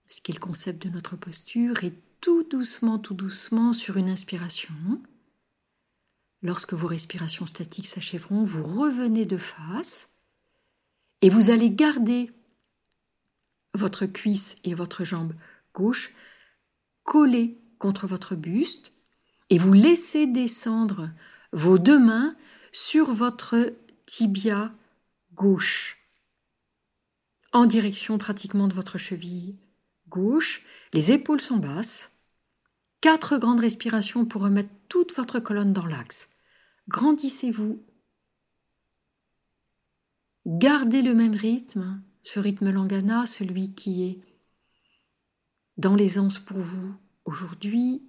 [0.07, 4.09] ce qui est le concept de notre posture, et tout doucement, tout doucement, sur une
[4.09, 4.73] inspiration,
[6.41, 10.09] lorsque vos respirations statiques s'achèveront, vous revenez de face
[11.21, 12.31] et vous allez garder
[13.73, 15.33] votre cuisse et votre jambe
[15.73, 16.13] gauche
[17.03, 18.93] collées contre votre buste
[19.49, 21.09] et vous laissez descendre
[21.51, 22.35] vos deux mains
[22.71, 23.73] sur votre
[24.05, 24.71] tibia
[25.33, 25.99] gauche
[27.51, 29.55] en direction pratiquement de votre cheville
[30.09, 30.63] gauche.
[30.93, 32.11] Les épaules sont basses.
[33.01, 36.27] Quatre grandes respirations pour remettre toute votre colonne dans l'axe.
[36.89, 37.81] Grandissez-vous
[40.45, 44.19] Gardez le même rythme, ce rythme langana, celui qui est
[45.77, 48.01] dans l'aisance pour vous aujourd'hui.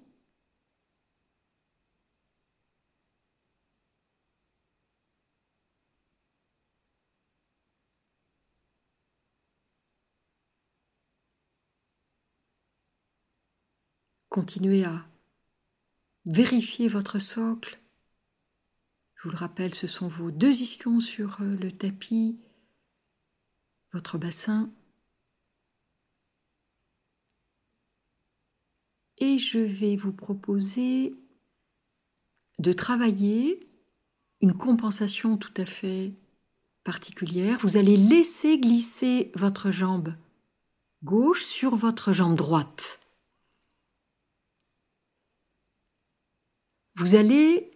[14.29, 15.05] Continuez à
[16.25, 17.80] vérifier votre socle
[19.21, 22.39] je vous le rappelle, ce sont vos deux ischions sur euh, le tapis,
[23.93, 24.71] votre bassin.
[29.19, 31.13] Et je vais vous proposer
[32.57, 33.69] de travailler
[34.41, 36.13] une compensation tout à fait
[36.83, 37.59] particulière.
[37.59, 40.15] Vous allez laisser glisser votre jambe
[41.03, 42.99] gauche sur votre jambe droite.
[46.95, 47.70] Vous allez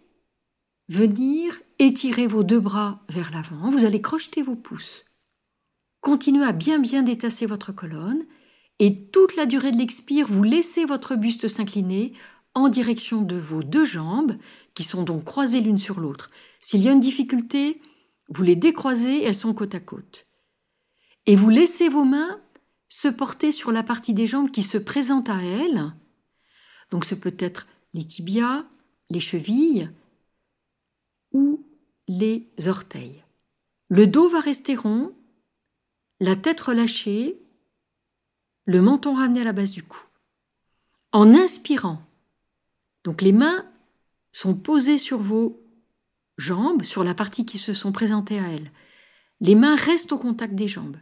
[0.88, 5.04] venir étirer vos deux bras vers l'avant, vous allez crocheter vos pouces.
[6.00, 8.24] Continuez à bien bien détasser votre colonne
[8.78, 12.12] et toute la durée de l'expire, vous laissez votre buste s'incliner
[12.54, 14.36] en direction de vos deux jambes
[14.74, 16.30] qui sont donc croisées l'une sur l'autre.
[16.60, 17.80] S'il y a une difficulté,
[18.28, 20.26] vous les décroisez, elles sont côte à côte.
[21.26, 22.40] Et vous laissez vos mains
[22.88, 25.92] se porter sur la partie des jambes qui se présente à elles.
[26.90, 28.64] Donc ce peut être les tibias,
[29.10, 29.90] les chevilles,
[32.08, 33.22] les orteils.
[33.88, 35.12] Le dos va rester rond,
[36.20, 37.40] la tête relâchée,
[38.64, 40.00] le menton ramené à la base du cou.
[41.12, 42.02] En inspirant,
[43.04, 43.64] donc les mains
[44.32, 45.62] sont posées sur vos
[46.36, 48.70] jambes, sur la partie qui se sont présentées à elles.
[49.40, 50.96] Les mains restent au contact des jambes.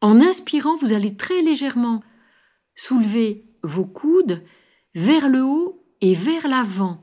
[0.00, 2.02] En inspirant, vous allez très légèrement
[2.74, 4.42] soulever vos coudes
[4.94, 7.02] vers le haut et vers l'avant,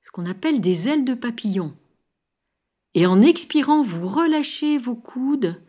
[0.00, 1.74] ce qu'on appelle des ailes de papillon.
[2.94, 5.62] Et en expirant, vous relâchez vos coudes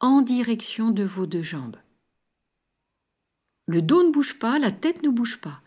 [0.00, 1.76] en direction de vos deux jambes.
[3.66, 5.60] Le dos ne bouge pas, la tête ne bouge pas.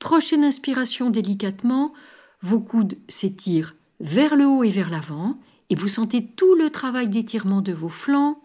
[0.00, 1.92] Prochaine inspiration délicatement,
[2.40, 5.38] vos coudes s'étirent vers le haut et vers l'avant,
[5.70, 8.42] et vous sentez tout le travail d'étirement de vos flancs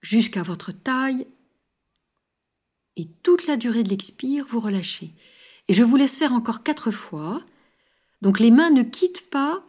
[0.00, 1.26] jusqu'à votre taille.
[2.96, 5.14] Et toute la durée de l'expire, vous relâchez.
[5.68, 7.42] Et je vous laisse faire encore quatre fois.
[8.20, 9.64] Donc les mains ne quittent pas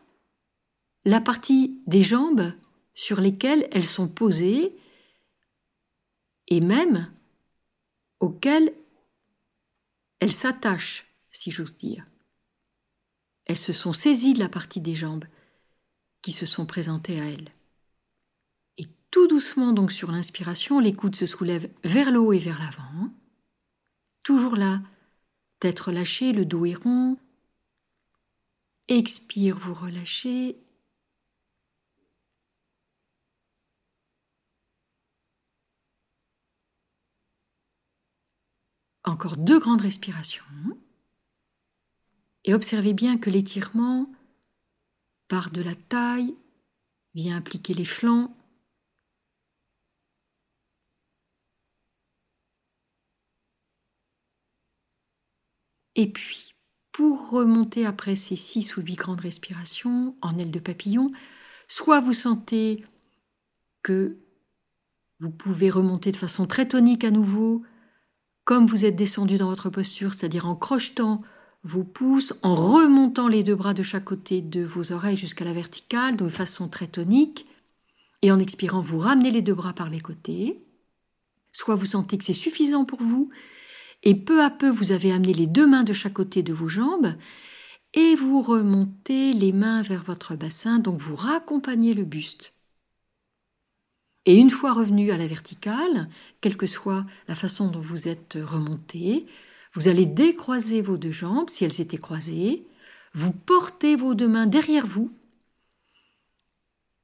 [1.06, 2.54] la partie des jambes
[2.93, 4.76] sur lesquelles elles sont posées
[6.47, 7.12] et même
[8.20, 8.74] auxquelles
[10.20, 12.06] elles s'attachent, si j'ose dire.
[13.45, 15.26] Elles se sont saisies de la partie des jambes
[16.22, 17.51] qui se sont présentées à elles.
[18.78, 22.60] Et Tout doucement, donc sur l'inspiration, les coudes se soulèvent vers le haut et vers
[22.60, 23.10] l'avant.
[24.24, 24.82] Toujours là,
[25.60, 27.18] tête relâchée, le dos est rond.
[28.88, 30.58] Expire, vous relâchez.
[39.04, 40.43] Encore deux grandes respirations.
[42.45, 44.10] Et observez bien que l'étirement
[45.28, 46.36] part de la taille,
[47.16, 48.36] vient appliquer les flancs,
[55.95, 56.56] Et puis,
[56.91, 61.12] pour remonter après ces six ou huit grandes respirations en aile de papillon,
[61.68, 62.84] soit vous sentez
[63.84, 64.18] que
[65.20, 67.64] vous pouvez remonter de façon très tonique à nouveau,
[68.46, 71.22] comme vous êtes descendu dans votre posture, c'est-à-dire en crochetant
[71.64, 75.54] vos pouces, en remontant les deux bras de chaque côté de vos oreilles jusqu'à la
[75.54, 77.46] verticale, de façon très tonique,
[78.22, 80.64] et en expirant, vous ramenez les deux bras par les côtés.
[81.52, 83.30] Soit vous sentez que c'est suffisant pour vous,
[84.04, 86.68] et peu à peu vous avez amené les deux mains de chaque côté de vos
[86.68, 87.16] jambes
[87.94, 92.54] et vous remontez les mains vers votre bassin, donc vous raccompagnez le buste.
[94.26, 96.09] Et une fois revenu à la verticale,
[96.39, 99.26] quelle que soit la façon dont vous êtes remonté,
[99.74, 102.65] vous allez décroiser vos deux jambes si elles étaient croisées,
[103.13, 105.11] vous portez vos deux mains derrière vous,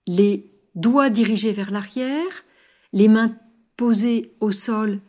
[0.08, 2.46] les doigts dirigés vers l'arrière,
[2.94, 3.36] les mains
[3.76, 5.00] posées au sol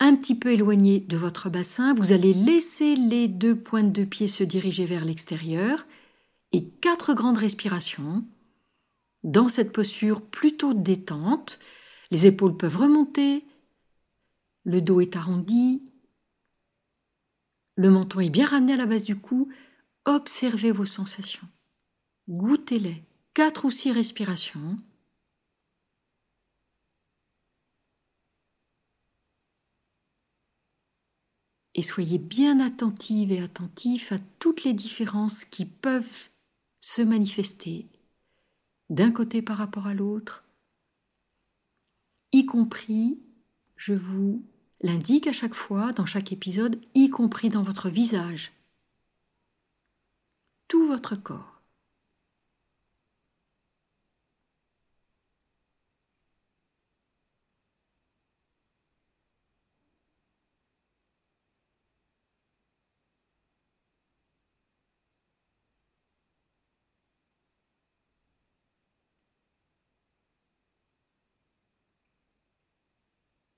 [0.00, 4.28] un petit peu éloigné de votre bassin, vous allez laisser les deux pointes de pied
[4.28, 5.86] se diriger vers l'extérieur.
[6.52, 8.24] Et quatre grandes respirations.
[9.24, 11.58] Dans cette posture plutôt détente,
[12.10, 13.44] les épaules peuvent remonter,
[14.64, 15.82] le dos est arrondi,
[17.76, 19.50] le menton est bien ramené à la base du cou.
[20.04, 21.48] Observez vos sensations.
[22.28, 23.02] Goûtez-les.
[23.32, 24.78] Quatre ou six respirations.
[31.74, 36.28] et soyez bien attentive et attentif à toutes les différences qui peuvent
[36.78, 37.88] se manifester
[38.90, 40.44] d'un côté par rapport à l'autre,
[42.32, 43.18] y compris,
[43.76, 44.44] je vous
[44.80, 48.52] l'indique à chaque fois dans chaque épisode, y compris dans votre visage,
[50.68, 51.53] tout votre corps.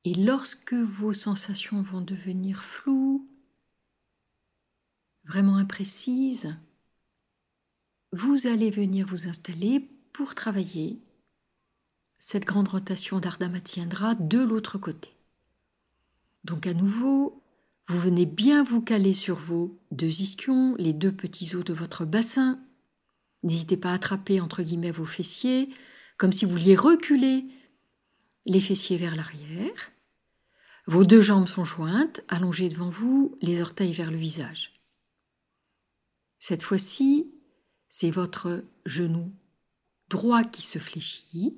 [0.06, 3.28] Et lorsque vos sensations vont devenir floues,
[5.24, 6.56] vraiment imprécises,
[8.12, 9.80] vous allez venir vous installer
[10.12, 11.00] pour travailler
[12.18, 15.10] cette grande rotation d'Ardama tiendra de l'autre côté.
[16.44, 17.42] Donc à nouveau,
[17.88, 22.04] vous venez bien vous caler sur vos deux ischions, les deux petits os de votre
[22.04, 22.60] bassin.
[23.42, 25.68] N'hésitez pas à attraper entre guillemets vos fessiers,
[26.16, 27.44] comme si vous vouliez reculer
[28.44, 29.90] les fessiers vers l'arrière.
[30.86, 34.72] Vos deux jambes sont jointes, allongées devant vous, les orteils vers le visage.
[36.38, 37.32] Cette fois-ci,
[37.88, 39.32] c'est votre genou
[40.08, 41.56] droit qui se fléchit.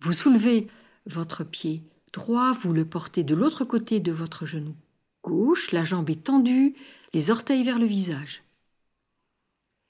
[0.00, 0.68] Vous soulevez
[1.06, 1.82] votre pied
[2.12, 4.74] droit, vous le portez de l'autre côté de votre genou
[5.22, 6.74] gauche, la jambe est tendue,
[7.14, 8.42] les orteils vers le visage.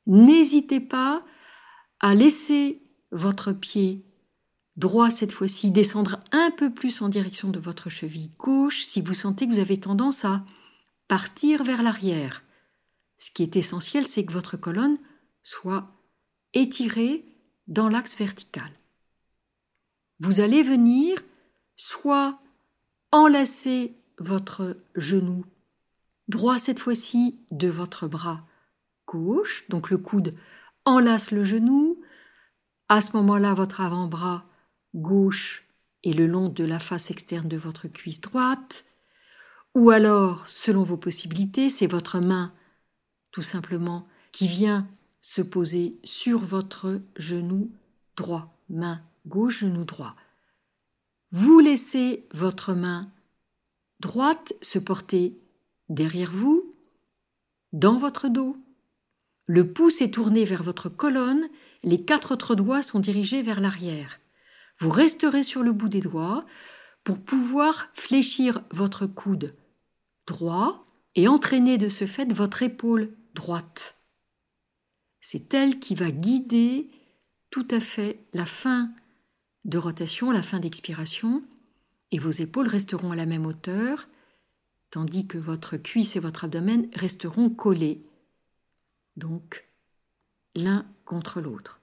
[0.07, 1.25] N'hésitez pas
[2.01, 4.05] à laisser votre pied
[4.77, 9.15] droit cette fois-ci, descendre un peu plus en direction de votre cheville gauche si vous
[9.15, 10.45] sentez que vous avez tendance à
[11.09, 12.43] partir vers l'arrière.
[13.19, 14.99] Ce qui est essentiel, c'est que votre colonne
[15.43, 15.89] soit
[16.55, 17.25] étirée
[17.69, 18.71] dans l'axe vertical.
[20.21, 21.19] Vous allez venir
[21.77, 22.39] soit
[23.11, 25.45] enlacer votre genou
[26.29, 28.39] droit cette fois-ci de votre bras
[29.07, 30.35] gauche, donc le coude
[30.85, 32.01] enlace le genou,
[32.89, 34.45] à ce moment-là votre avant-bras
[34.95, 35.65] gauche
[36.05, 38.85] et le long de la face externe de votre cuisse droite,
[39.75, 42.53] ou alors, selon vos possibilités, c'est votre main,
[43.31, 44.87] tout simplement, qui vient
[45.21, 47.71] se poser sur votre genou
[48.17, 50.15] droit, main gauche, genou droit.
[51.31, 53.11] Vous laissez votre main
[54.01, 55.39] droite se porter
[55.89, 56.75] derrière vous,
[57.73, 58.57] dans votre dos.
[59.47, 61.49] Le pouce est tourné vers votre colonne,
[61.85, 64.19] les quatre autres doigts sont dirigés vers l'arrière.
[64.83, 66.45] Vous resterez sur le bout des doigts
[67.05, 69.55] pour pouvoir fléchir votre coude
[70.27, 73.97] droit et entraîner de ce fait votre épaule droite.
[75.21, 76.91] C'est elle qui va guider
[77.51, 78.91] tout à fait la fin
[79.65, 81.45] de rotation la fin d'expiration
[82.11, 84.09] et vos épaules resteront à la même hauteur,
[84.91, 88.05] tandis que votre cuisse et votre abdomen resteront collés,
[89.17, 89.65] donc
[90.57, 91.82] l'un contre l'autre.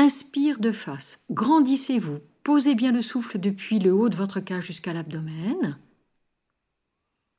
[0.00, 4.92] Inspire de face, grandissez-vous, posez bien le souffle depuis le haut de votre cage jusqu'à
[4.92, 5.76] l'abdomen.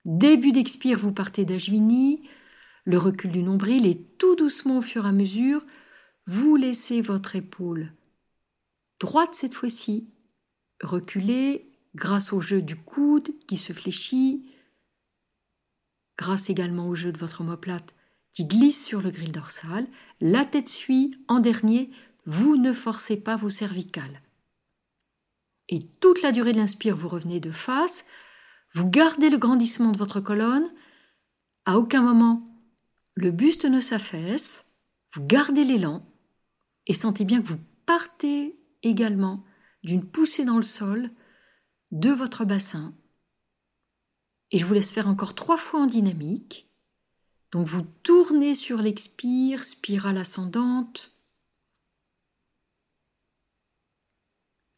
[0.03, 2.27] Début d'expire, vous partez d'Ajvini,
[2.83, 5.65] le recul du nombril et tout doucement au fur et à mesure,
[6.27, 7.93] vous laissez votre épaule
[8.99, 10.09] droite cette fois-ci,
[10.83, 14.51] reculer grâce au jeu du coude qui se fléchit,
[16.17, 17.95] grâce également au jeu de votre omoplate
[18.31, 19.87] qui glisse sur le grill dorsal,
[20.19, 21.89] la tête suit en dernier,
[22.25, 24.21] vous ne forcez pas vos cervicales.
[25.67, 28.05] Et toute la durée de l'inspire, vous revenez de face,
[28.73, 30.69] vous gardez le grandissement de votre colonne,
[31.65, 32.49] à aucun moment
[33.19, 34.63] le buste ne s'affaisse,
[35.13, 36.05] vous gardez l'élan
[36.87, 39.43] et sentez bien que vous partez également
[39.83, 41.11] d'une poussée dans le sol
[41.91, 42.95] de votre bassin.
[44.51, 46.69] Et je vous laisse faire encore trois fois en dynamique.
[47.51, 51.18] Donc vous tournez sur l'expire, spirale ascendante.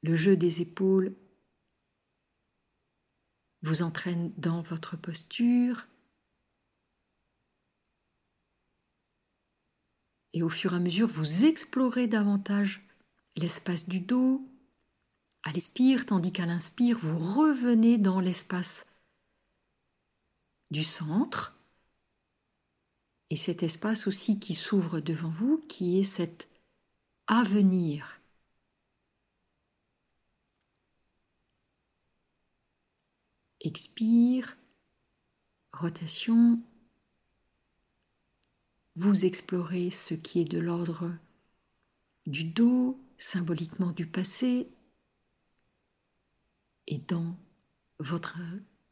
[0.03, 1.15] Le jeu des épaules
[3.61, 5.87] vous entraîne dans votre posture.
[10.33, 12.81] Et au fur et à mesure, vous explorez davantage
[13.35, 14.47] l'espace du dos
[15.43, 18.85] à l'expire, tandis qu'à l'inspire, vous revenez dans l'espace
[20.69, 21.57] du centre.
[23.29, 26.47] Et cet espace aussi qui s'ouvre devant vous, qui est cet
[27.27, 28.20] avenir.
[33.61, 34.57] Expire,
[35.71, 36.59] rotation.
[38.95, 41.11] Vous explorez ce qui est de l'ordre
[42.25, 44.67] du dos, symboliquement du passé,
[46.87, 47.37] et dans
[47.99, 48.37] votre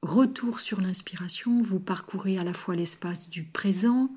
[0.02, 4.10] retour sur l'inspiration, vous parcourez à la fois l'espace du présent,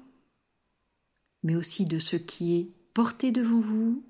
[1.43, 4.05] mais aussi de ce qui est porté devant vous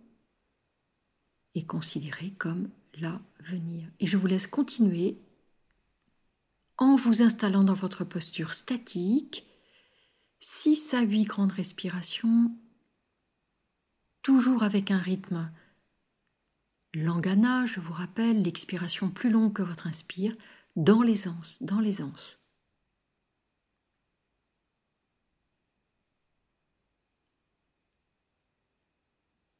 [1.54, 2.68] et considéré comme
[2.98, 3.88] l'avenir.
[4.00, 5.16] Et je vous laisse continuer
[6.82, 9.46] en vous installant dans votre posture statique,
[10.40, 12.50] 6 à 8 grandes respirations,
[14.22, 15.52] toujours avec un rythme
[16.92, 20.34] Langana, je vous rappelle, l'expiration plus longue que votre inspire,
[20.74, 22.40] dans l'aisance, dans l'aisance.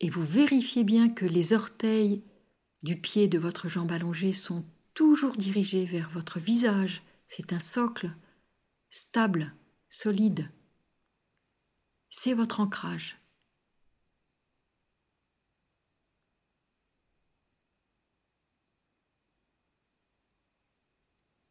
[0.00, 2.24] Et vous vérifiez bien que les orteils
[2.82, 4.64] du pied de votre jambe allongée sont
[4.94, 7.00] toujours dirigés vers votre visage.
[7.34, 8.14] C'est un socle
[8.90, 9.54] stable,
[9.88, 10.50] solide.
[12.10, 13.16] C'est votre ancrage.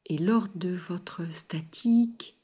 [0.06, 2.40] Et lors de votre statique,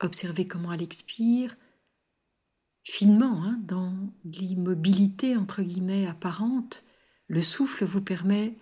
[0.00, 1.56] observez comment elle expire,
[2.84, 6.84] finement, hein, dans l'immobilité entre guillemets apparente,
[7.28, 8.58] le souffle vous permet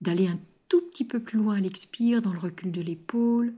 [0.00, 0.40] d'aller un
[0.70, 3.54] tout petit peu plus loin l'expire, dans le recul de l'épaule.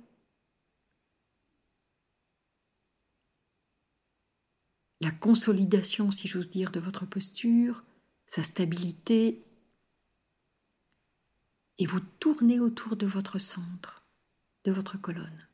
[5.00, 7.84] La consolidation, si j'ose dire, de votre posture,
[8.26, 9.44] sa stabilité
[11.78, 14.04] et vous tournez autour de votre centre,
[14.64, 15.48] de votre colonne.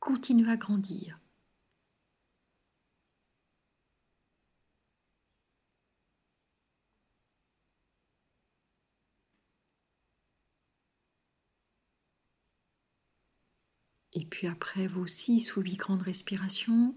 [0.00, 1.18] Continuez à grandir.
[14.14, 16.94] Et puis après vos six ou huit grandes respirations,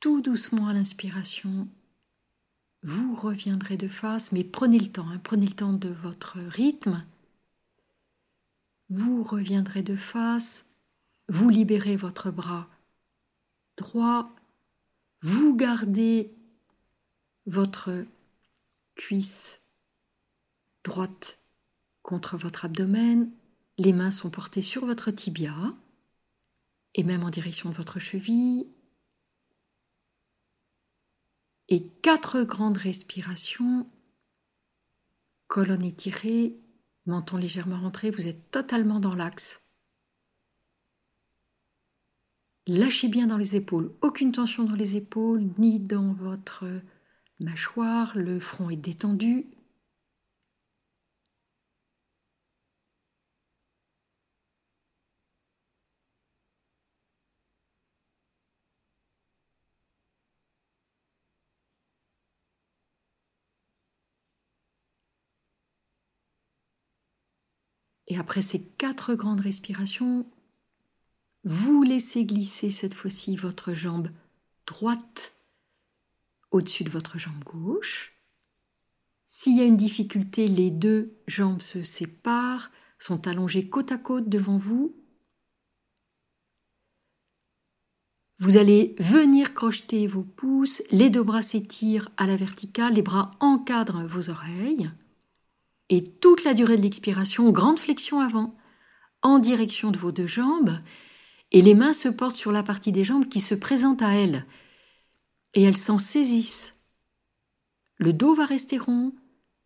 [0.00, 1.68] tout doucement à l'inspiration,
[2.82, 7.04] vous reviendrez de face, mais prenez le temps, hein, prenez le temps de votre rythme.
[8.88, 10.64] Vous reviendrez de face,
[11.28, 12.68] vous libérez votre bras
[13.76, 14.34] droit,
[15.22, 16.32] vous gardez
[17.46, 18.04] votre
[18.94, 19.60] cuisse
[20.84, 21.38] droite
[22.02, 23.30] contre votre abdomen,
[23.82, 25.74] les mains sont portées sur votre tibia
[26.94, 28.66] et même en direction de votre cheville,
[31.68, 33.88] et quatre grandes respirations,
[35.48, 36.54] colonne étirée,
[37.06, 39.62] menton légèrement rentré, vous êtes totalement dans l'axe.
[42.66, 46.66] Lâchez bien dans les épaules, aucune tension dans les épaules, ni dans votre
[47.40, 49.46] mâchoire, le front est détendu.
[68.12, 70.26] Et après ces quatre grandes respirations,
[71.44, 74.10] vous laissez glisser cette fois-ci votre jambe
[74.66, 75.32] droite
[76.50, 78.12] au-dessus de votre jambe gauche.
[79.24, 84.28] S'il y a une difficulté, les deux jambes se séparent, sont allongées côte à côte
[84.28, 84.94] devant vous.
[88.40, 93.30] Vous allez venir crocheter vos pouces, les deux bras s'étirent à la verticale, les bras
[93.40, 94.90] encadrent vos oreilles.
[95.92, 98.56] Et toute la durée de l'expiration, grande flexion avant,
[99.20, 100.78] en direction de vos deux jambes,
[101.50, 104.46] et les mains se portent sur la partie des jambes qui se présente à elles,
[105.52, 106.72] et elles s'en saisissent.
[107.98, 109.12] Le dos va rester rond,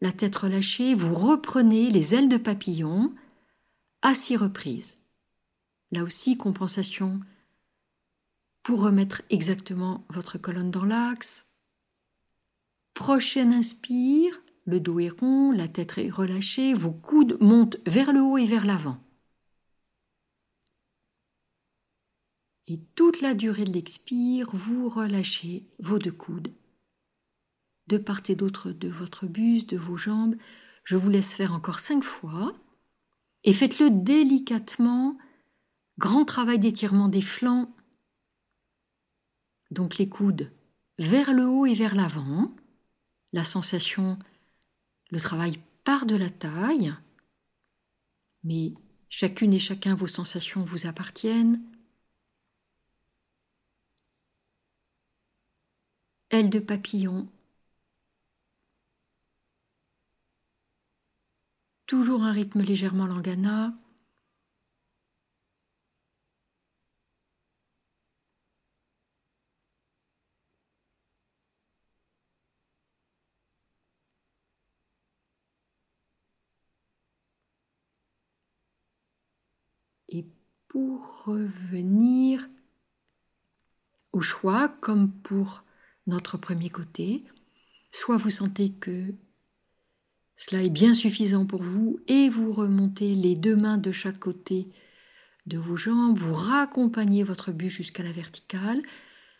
[0.00, 3.14] la tête relâchée, vous reprenez les ailes de papillon
[4.02, 4.96] à six reprises.
[5.92, 7.20] Là aussi, compensation
[8.64, 11.46] pour remettre exactement votre colonne dans l'axe.
[12.94, 18.20] Prochaine inspire, le dos est rond, la tête est relâchée, vos coudes montent vers le
[18.20, 18.98] haut et vers l'avant.
[22.66, 26.52] Et toute la durée de l'expire, vous relâchez vos deux coudes.
[27.86, 30.34] De part et d'autre de votre buste, de vos jambes,
[30.82, 32.52] je vous laisse faire encore cinq fois.
[33.44, 35.16] Et faites-le délicatement.
[35.98, 37.72] Grand travail d'étirement des flancs.
[39.70, 40.50] Donc les coudes
[40.98, 42.52] vers le haut et vers l'avant.
[43.32, 44.18] La sensation,
[45.10, 46.94] le travail part de la taille.
[48.44, 48.72] Mais
[49.08, 51.60] chacune et chacun vos sensations vous appartiennent.
[56.30, 57.28] Aile de papillon.
[61.86, 63.72] Toujours un rythme légèrement langana.
[80.08, 80.24] Et
[81.24, 82.48] revenir
[84.12, 85.64] au choix, comme pour
[86.06, 87.24] notre premier côté,
[87.90, 89.14] soit vous sentez que
[90.36, 94.68] cela est bien suffisant pour vous et vous remontez les deux mains de chaque côté
[95.46, 98.82] de vos jambes, vous raccompagnez votre buste jusqu'à la verticale,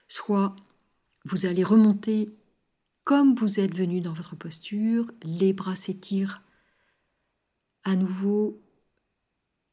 [0.09, 0.57] soit
[1.25, 2.35] vous allez remonter
[3.05, 6.43] comme vous êtes venu dans votre posture, les bras s'étirent
[7.85, 8.61] à nouveau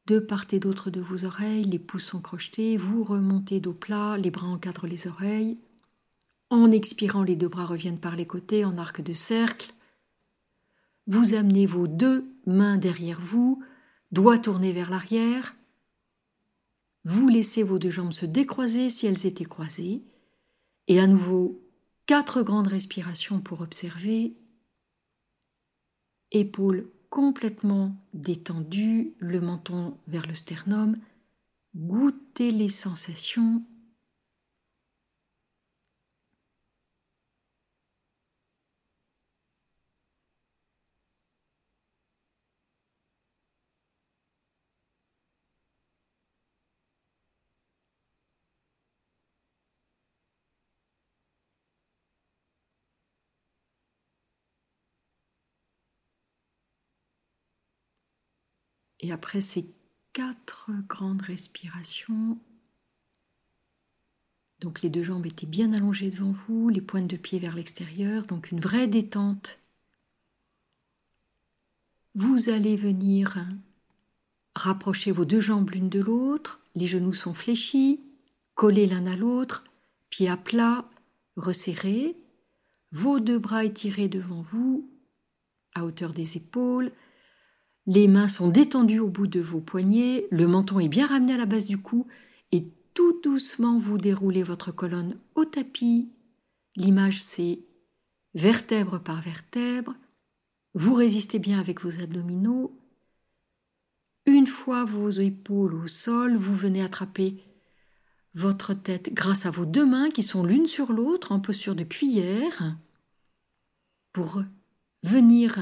[0.06, 4.18] de part et d'autre de vos oreilles, les pouces sont crochetés, vous remontez dos plat,
[4.18, 5.58] les bras encadrent les oreilles,
[6.50, 9.72] en expirant, les deux bras reviennent par les côtés en arc de cercle.
[11.06, 13.62] Vous amenez vos deux mains derrière vous,
[14.12, 15.56] doigts tournés vers l'arrière.
[17.04, 20.04] Vous laissez vos deux jambes se décroiser si elles étaient croisées.
[20.86, 21.60] Et à nouveau,
[22.06, 24.36] quatre grandes respirations pour observer.
[26.30, 30.96] Épaules complètement détendues, le menton vers le sternum.
[31.76, 33.62] Goûtez les sensations
[59.04, 59.66] Et après ces
[60.14, 62.38] quatre grandes respirations,
[64.60, 68.24] donc les deux jambes étaient bien allongées devant vous, les pointes de pied vers l'extérieur,
[68.24, 69.58] donc une vraie détente.
[72.14, 73.46] Vous allez venir
[74.54, 78.00] rapprocher vos deux jambes l'une de l'autre, les genoux sont fléchis,
[78.54, 79.64] collés l'un à l'autre,
[80.08, 80.88] pieds à plat,
[81.36, 82.16] resserrés,
[82.90, 84.88] vos deux bras étirés devant vous,
[85.74, 86.90] à hauteur des épaules,
[87.86, 91.38] les mains sont détendues au bout de vos poignets, le menton est bien ramené à
[91.38, 92.06] la base du cou
[92.50, 96.08] et tout doucement vous déroulez votre colonne au tapis.
[96.76, 97.60] L'image c'est
[98.34, 99.94] vertèbre par vertèbre.
[100.74, 102.76] Vous résistez bien avec vos abdominaux.
[104.26, 107.36] Une fois vos épaules au sol, vous venez attraper
[108.32, 111.84] votre tête grâce à vos deux mains qui sont l'une sur l'autre en posture de
[111.84, 112.76] cuillère
[114.12, 114.42] pour
[115.02, 115.58] venir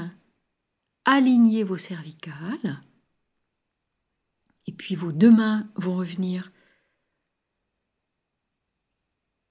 [1.05, 2.81] alignez vos cervicales.
[4.67, 6.51] Et puis vos deux mains vont revenir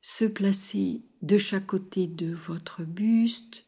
[0.01, 3.67] se placer de chaque côté de votre buste.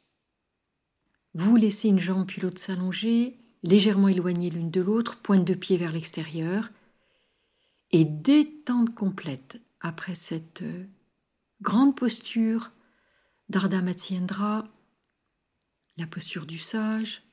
[1.34, 5.76] Vous laissez une jambe puis l'autre s'allonger, légèrement éloignée l'une de l'autre, pointe de pied
[5.76, 6.70] vers l'extérieur.
[7.90, 10.86] Et détente complète après cette euh,
[11.60, 12.72] grande posture
[13.48, 14.66] d'Ardha Matsyendra,
[15.96, 17.23] la posture du sage,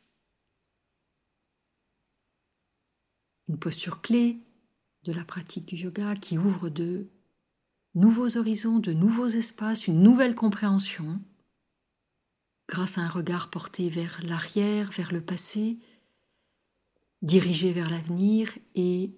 [3.52, 4.40] une posture clé
[5.04, 7.10] de la pratique du yoga qui ouvre de
[7.96, 11.20] nouveaux horizons, de nouveaux espaces, une nouvelle compréhension,
[12.70, 15.80] grâce à un regard porté vers l'arrière, vers le passé,
[17.22, 19.12] dirigé vers l'avenir et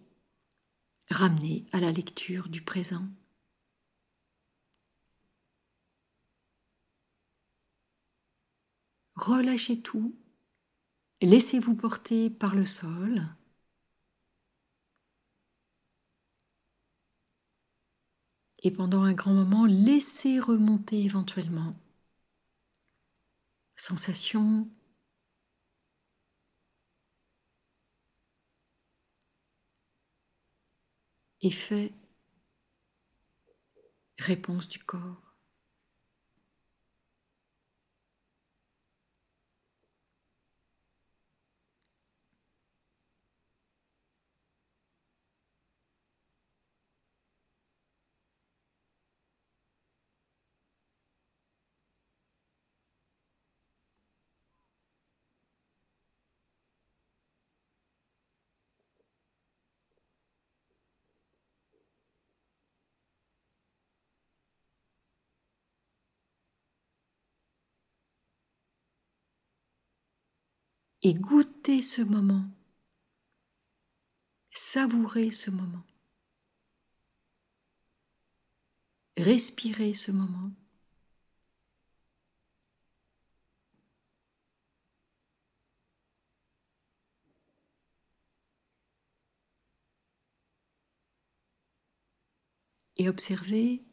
[1.12, 3.06] ramené à la lecture du présent.
[9.14, 10.16] Relâchez tout,
[11.22, 13.28] laissez-vous porter par le sol.
[18.64, 21.76] Et pendant un grand moment, laissez remonter éventuellement.
[23.76, 24.68] Sensation.
[31.42, 31.94] Effet,
[34.18, 35.22] réponse du corps.
[71.04, 72.46] Et goûtez ce moment.
[74.52, 75.84] Savourez ce moment.
[79.18, 80.52] Respirez ce moment.
[92.96, 93.84] Et observez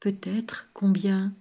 [0.00, 1.34] peut-être combien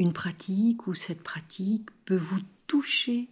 [0.00, 3.28] une pratique ou cette pratique peut vous toucher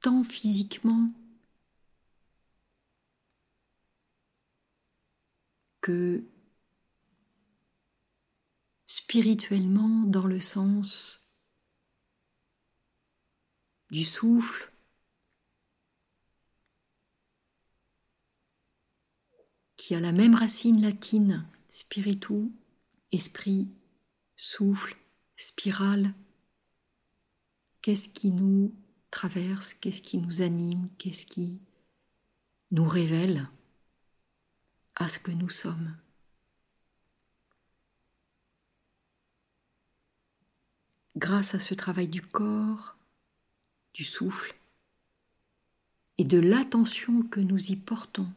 [0.00, 1.10] tant physiquement
[5.80, 6.22] que
[8.84, 11.22] spirituellement dans le sens
[13.90, 14.70] du souffle,
[19.76, 22.52] qui a la même racine latine, spiritu,
[23.10, 23.70] esprit
[24.44, 24.96] souffle,
[25.36, 26.12] spirale.
[27.80, 28.74] Qu'est-ce qui nous
[29.10, 31.60] traverse, qu'est-ce qui nous anime, qu'est-ce qui
[32.70, 33.48] nous révèle
[34.96, 35.96] à ce que nous sommes?
[41.16, 42.96] Grâce à ce travail du corps,
[43.94, 44.54] du souffle
[46.18, 48.30] et de l'attention que nous y portons,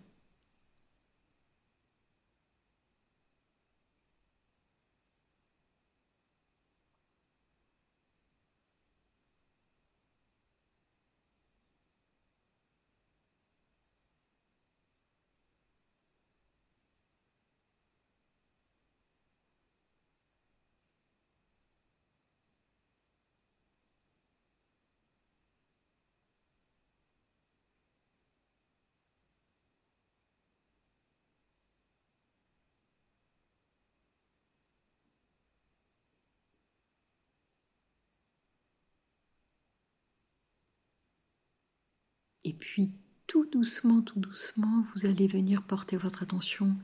[42.48, 42.94] Et puis
[43.28, 46.78] tout doucement, tout doucement, vous allez venir porter votre attention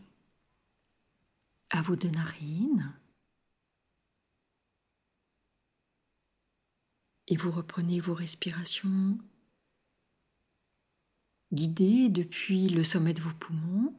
[1.70, 2.94] à vos deux narines.
[7.30, 9.18] Et vous reprenez vos respirations
[11.54, 13.98] guidées depuis le sommet de vos poumons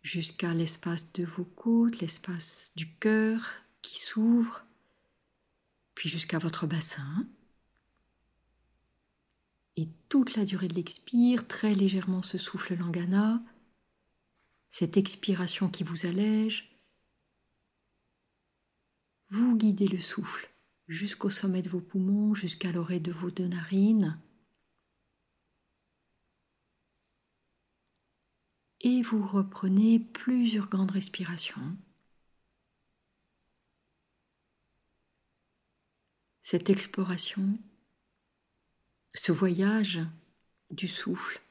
[0.00, 4.64] jusqu'à l'espace de vos côtes, l'espace du cœur qui s'ouvre,
[5.94, 7.28] puis jusqu'à votre bassin
[9.76, 13.42] et toute la durée de l'expire, très légèrement ce souffle langana,
[14.70, 16.70] cette expiration qui vous allège.
[19.28, 20.50] Vous guidez le souffle
[20.88, 24.20] jusqu'au sommet de vos poumons, jusqu'à l'oreille de vos deux narines.
[28.80, 31.76] Et vous reprenez plusieurs grandes respirations.
[36.40, 37.58] Cette exploration
[39.26, 39.98] ce voyage
[40.70, 41.42] du souffle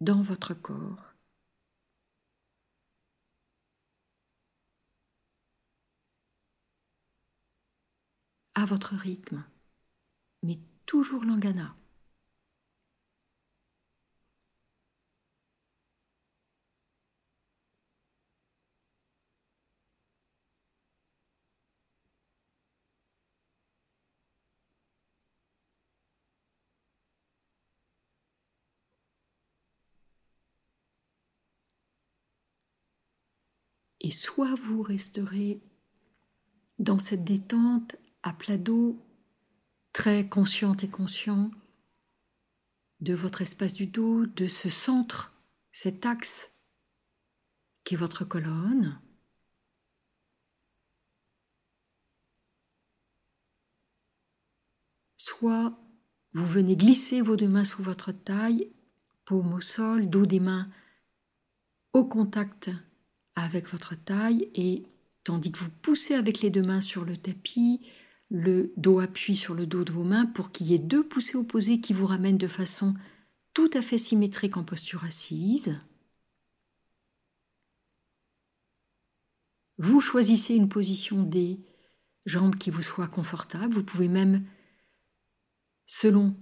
[0.00, 1.04] dans votre corps.
[8.54, 9.44] à votre rythme,
[10.42, 11.74] mais toujours l'angana.
[34.10, 35.60] Soit vous resterez
[36.78, 38.98] dans cette détente à plat dos,
[39.92, 41.50] très consciente et conscient
[43.00, 45.34] de votre espace du dos, de ce centre,
[45.72, 46.50] cet axe
[47.84, 49.00] qui est votre colonne.
[55.16, 55.78] Soit
[56.32, 58.70] vous venez glisser vos deux mains sous votre taille,
[59.24, 60.70] paume au sol, dos des mains
[61.92, 62.70] au contact
[63.34, 64.84] avec votre taille et
[65.24, 67.80] tandis que vous poussez avec les deux mains sur le tapis,
[68.30, 71.36] le dos appuie sur le dos de vos mains pour qu'il y ait deux poussées
[71.36, 72.94] opposées qui vous ramènent de façon
[73.54, 75.78] tout à fait symétrique en posture assise.
[79.78, 81.58] Vous choisissez une position des
[82.26, 83.72] jambes qui vous soit confortable.
[83.72, 84.44] Vous pouvez même,
[85.86, 86.36] selon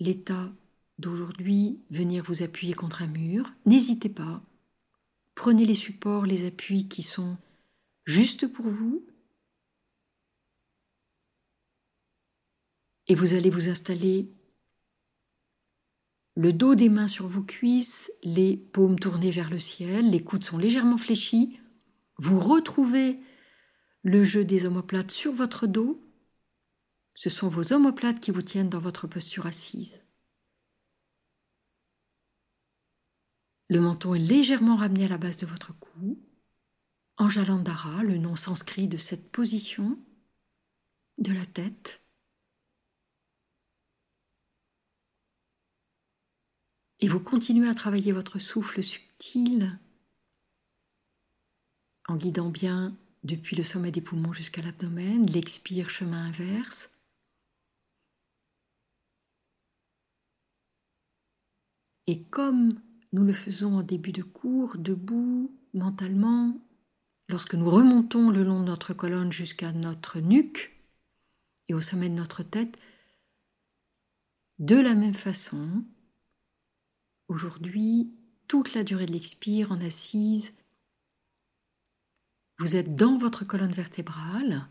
[0.00, 0.50] l'état
[0.98, 3.52] d'aujourd'hui, venir vous appuyer contre un mur.
[3.66, 4.42] N'hésitez pas.
[5.36, 7.36] Prenez les supports, les appuis qui sont
[8.06, 9.06] juste pour vous.
[13.06, 14.32] Et vous allez vous installer
[16.34, 20.42] le dos des mains sur vos cuisses, les paumes tournées vers le ciel, les coudes
[20.42, 21.60] sont légèrement fléchis.
[22.18, 23.20] Vous retrouvez
[24.02, 26.02] le jeu des omoplates sur votre dos.
[27.14, 30.00] Ce sont vos omoplates qui vous tiennent dans votre posture assise.
[33.68, 36.18] Le menton est légèrement ramené à la base de votre cou.
[37.16, 39.98] Anjalandhara, le nom sanskrit de cette position
[41.18, 42.02] de la tête.
[47.00, 49.78] Et vous continuez à travailler votre souffle subtil
[52.08, 56.90] en guidant bien depuis le sommet des poumons jusqu'à l'abdomen, l'expire chemin inverse.
[62.06, 62.80] Et comme
[63.12, 66.58] nous le faisons en début de cours, debout, mentalement,
[67.28, 70.72] lorsque nous remontons le long de notre colonne jusqu'à notre nuque
[71.68, 72.76] et au sommet de notre tête,
[74.58, 75.84] de la même façon,
[77.28, 78.14] aujourd'hui,
[78.48, 80.52] toute la durée de l'expire en assise,
[82.58, 84.66] vous êtes dans votre colonne vertébrale.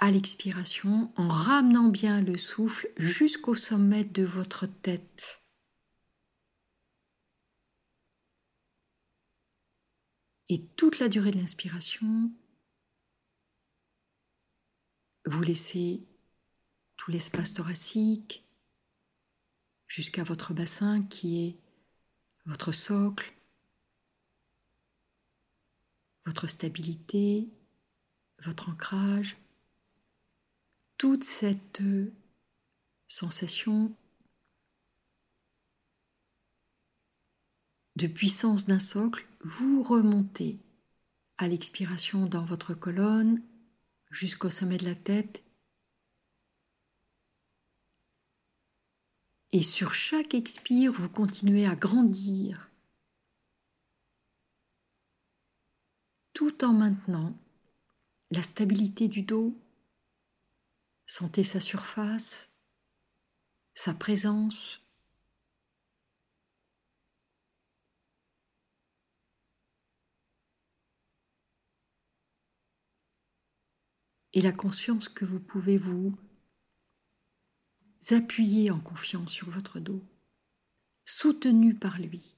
[0.00, 5.42] À l'expiration, en ramenant bien le souffle jusqu'au sommet de votre tête.
[10.48, 12.30] Et toute la durée de l'inspiration,
[15.26, 16.06] vous laissez
[16.96, 18.44] tout l'espace thoracique
[19.88, 21.56] jusqu'à votre bassin qui est
[22.46, 23.32] votre socle,
[26.24, 27.48] votre stabilité,
[28.44, 29.36] votre ancrage,
[30.98, 31.82] toute cette
[33.06, 33.94] sensation
[37.96, 40.58] de puissance d'un socle, vous remontez
[41.38, 43.42] à l'expiration dans votre colonne
[44.10, 45.42] jusqu'au sommet de la tête
[49.50, 52.70] Et sur chaque expire, vous continuez à grandir
[56.34, 57.36] tout en maintenant
[58.30, 59.56] la stabilité du dos.
[61.08, 62.50] Sentez sa surface,
[63.72, 64.84] sa présence.
[74.34, 76.14] Et la conscience que vous pouvez vous
[78.10, 80.04] appuyez en confiance sur votre dos,
[81.06, 82.37] soutenu par lui.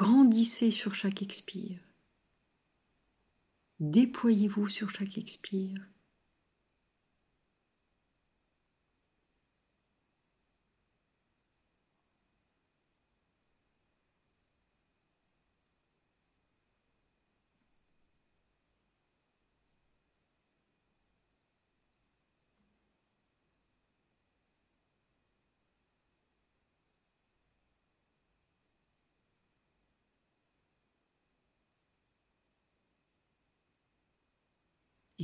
[0.00, 1.78] Grandissez sur chaque expire.
[3.80, 5.76] Déployez-vous sur chaque expire.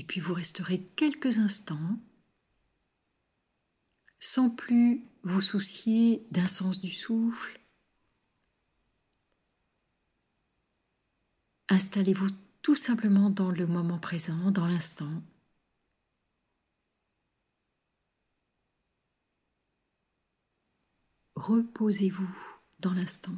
[0.07, 1.99] Puis vous resterez quelques instants
[4.19, 7.61] sans plus vous soucier d'un sens du souffle.
[11.69, 12.31] Installez-vous
[12.63, 15.23] tout simplement dans le moment présent, dans l'instant.
[21.35, 22.35] Reposez-vous
[22.81, 23.37] dans l'instant.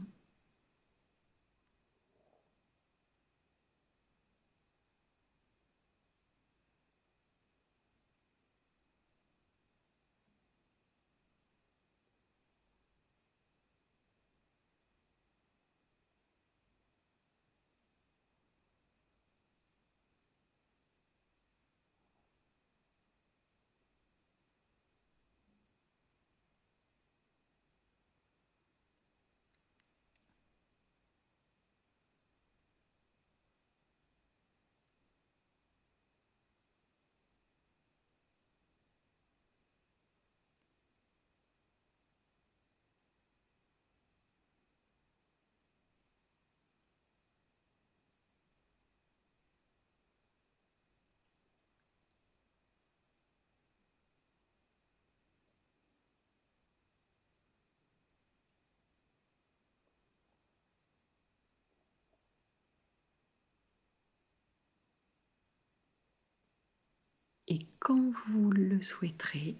[67.48, 69.58] Et quand vous le souhaiterez,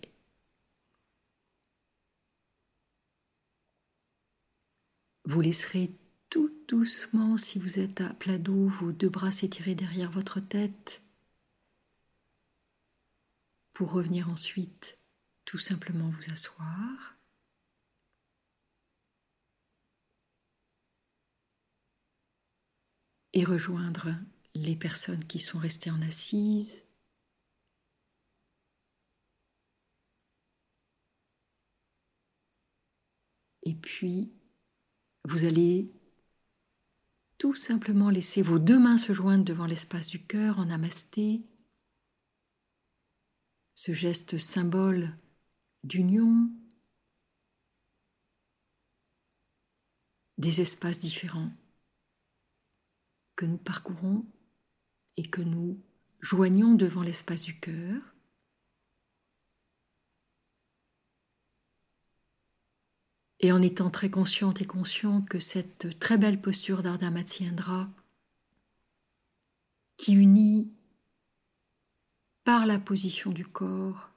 [5.24, 5.90] vous laisserez
[6.30, 11.02] tout doucement, si vous êtes à plat dos, vos deux bras s'étirer derrière votre tête,
[13.72, 14.98] pour revenir ensuite
[15.44, 17.18] tout simplement vous asseoir.
[23.34, 24.16] et rejoindre
[24.54, 26.76] les personnes qui sont restées en assise.
[33.68, 34.32] Et puis,
[35.24, 35.92] vous allez
[37.36, 41.42] tout simplement laisser vos deux mains se joindre devant l'espace du cœur en namasté.
[43.74, 45.18] Ce geste symbole
[45.84, 46.50] d'union,
[50.38, 51.52] des espaces différents
[53.36, 54.24] que nous parcourons
[55.18, 55.78] et que nous
[56.20, 58.00] joignons devant l'espace du cœur.
[63.40, 67.88] Et en étant très consciente et conscient que cette très belle posture d'Ardha Matsyendra,
[69.96, 70.72] qui unit
[72.44, 74.10] par la position du corps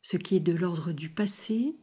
[0.00, 1.76] ce qui est de l'ordre du passé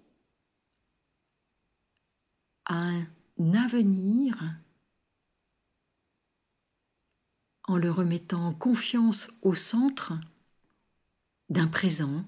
[2.65, 4.55] à un avenir
[7.65, 10.13] en le remettant en confiance au centre
[11.49, 12.25] d'un présent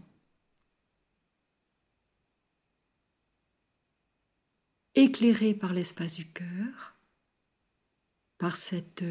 [4.97, 6.95] éclairé par l'espace du cœur,
[8.39, 9.05] par cette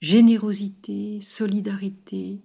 [0.00, 2.40] générosité, solidarité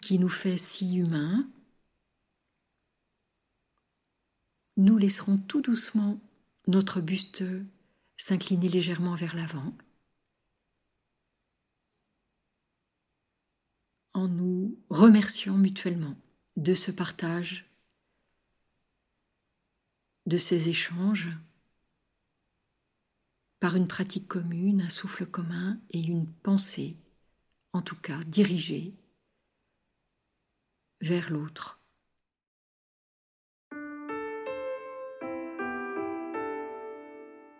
[0.00, 1.50] qui nous fait si humains,
[4.76, 6.20] nous laisserons tout doucement
[6.68, 7.44] notre buste
[8.16, 9.74] s'incliner légèrement vers l'avant.
[14.16, 16.16] en nous remerciant mutuellement
[16.56, 17.65] de ce partage,
[20.26, 21.30] de ces échanges,
[23.60, 26.96] par une pratique commune, un souffle commun et une pensée,
[27.72, 28.94] en tout cas dirigée
[31.00, 31.80] vers l'autre.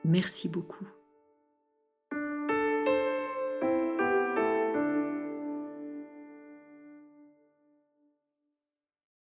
[0.05, 0.87] Merci beaucoup.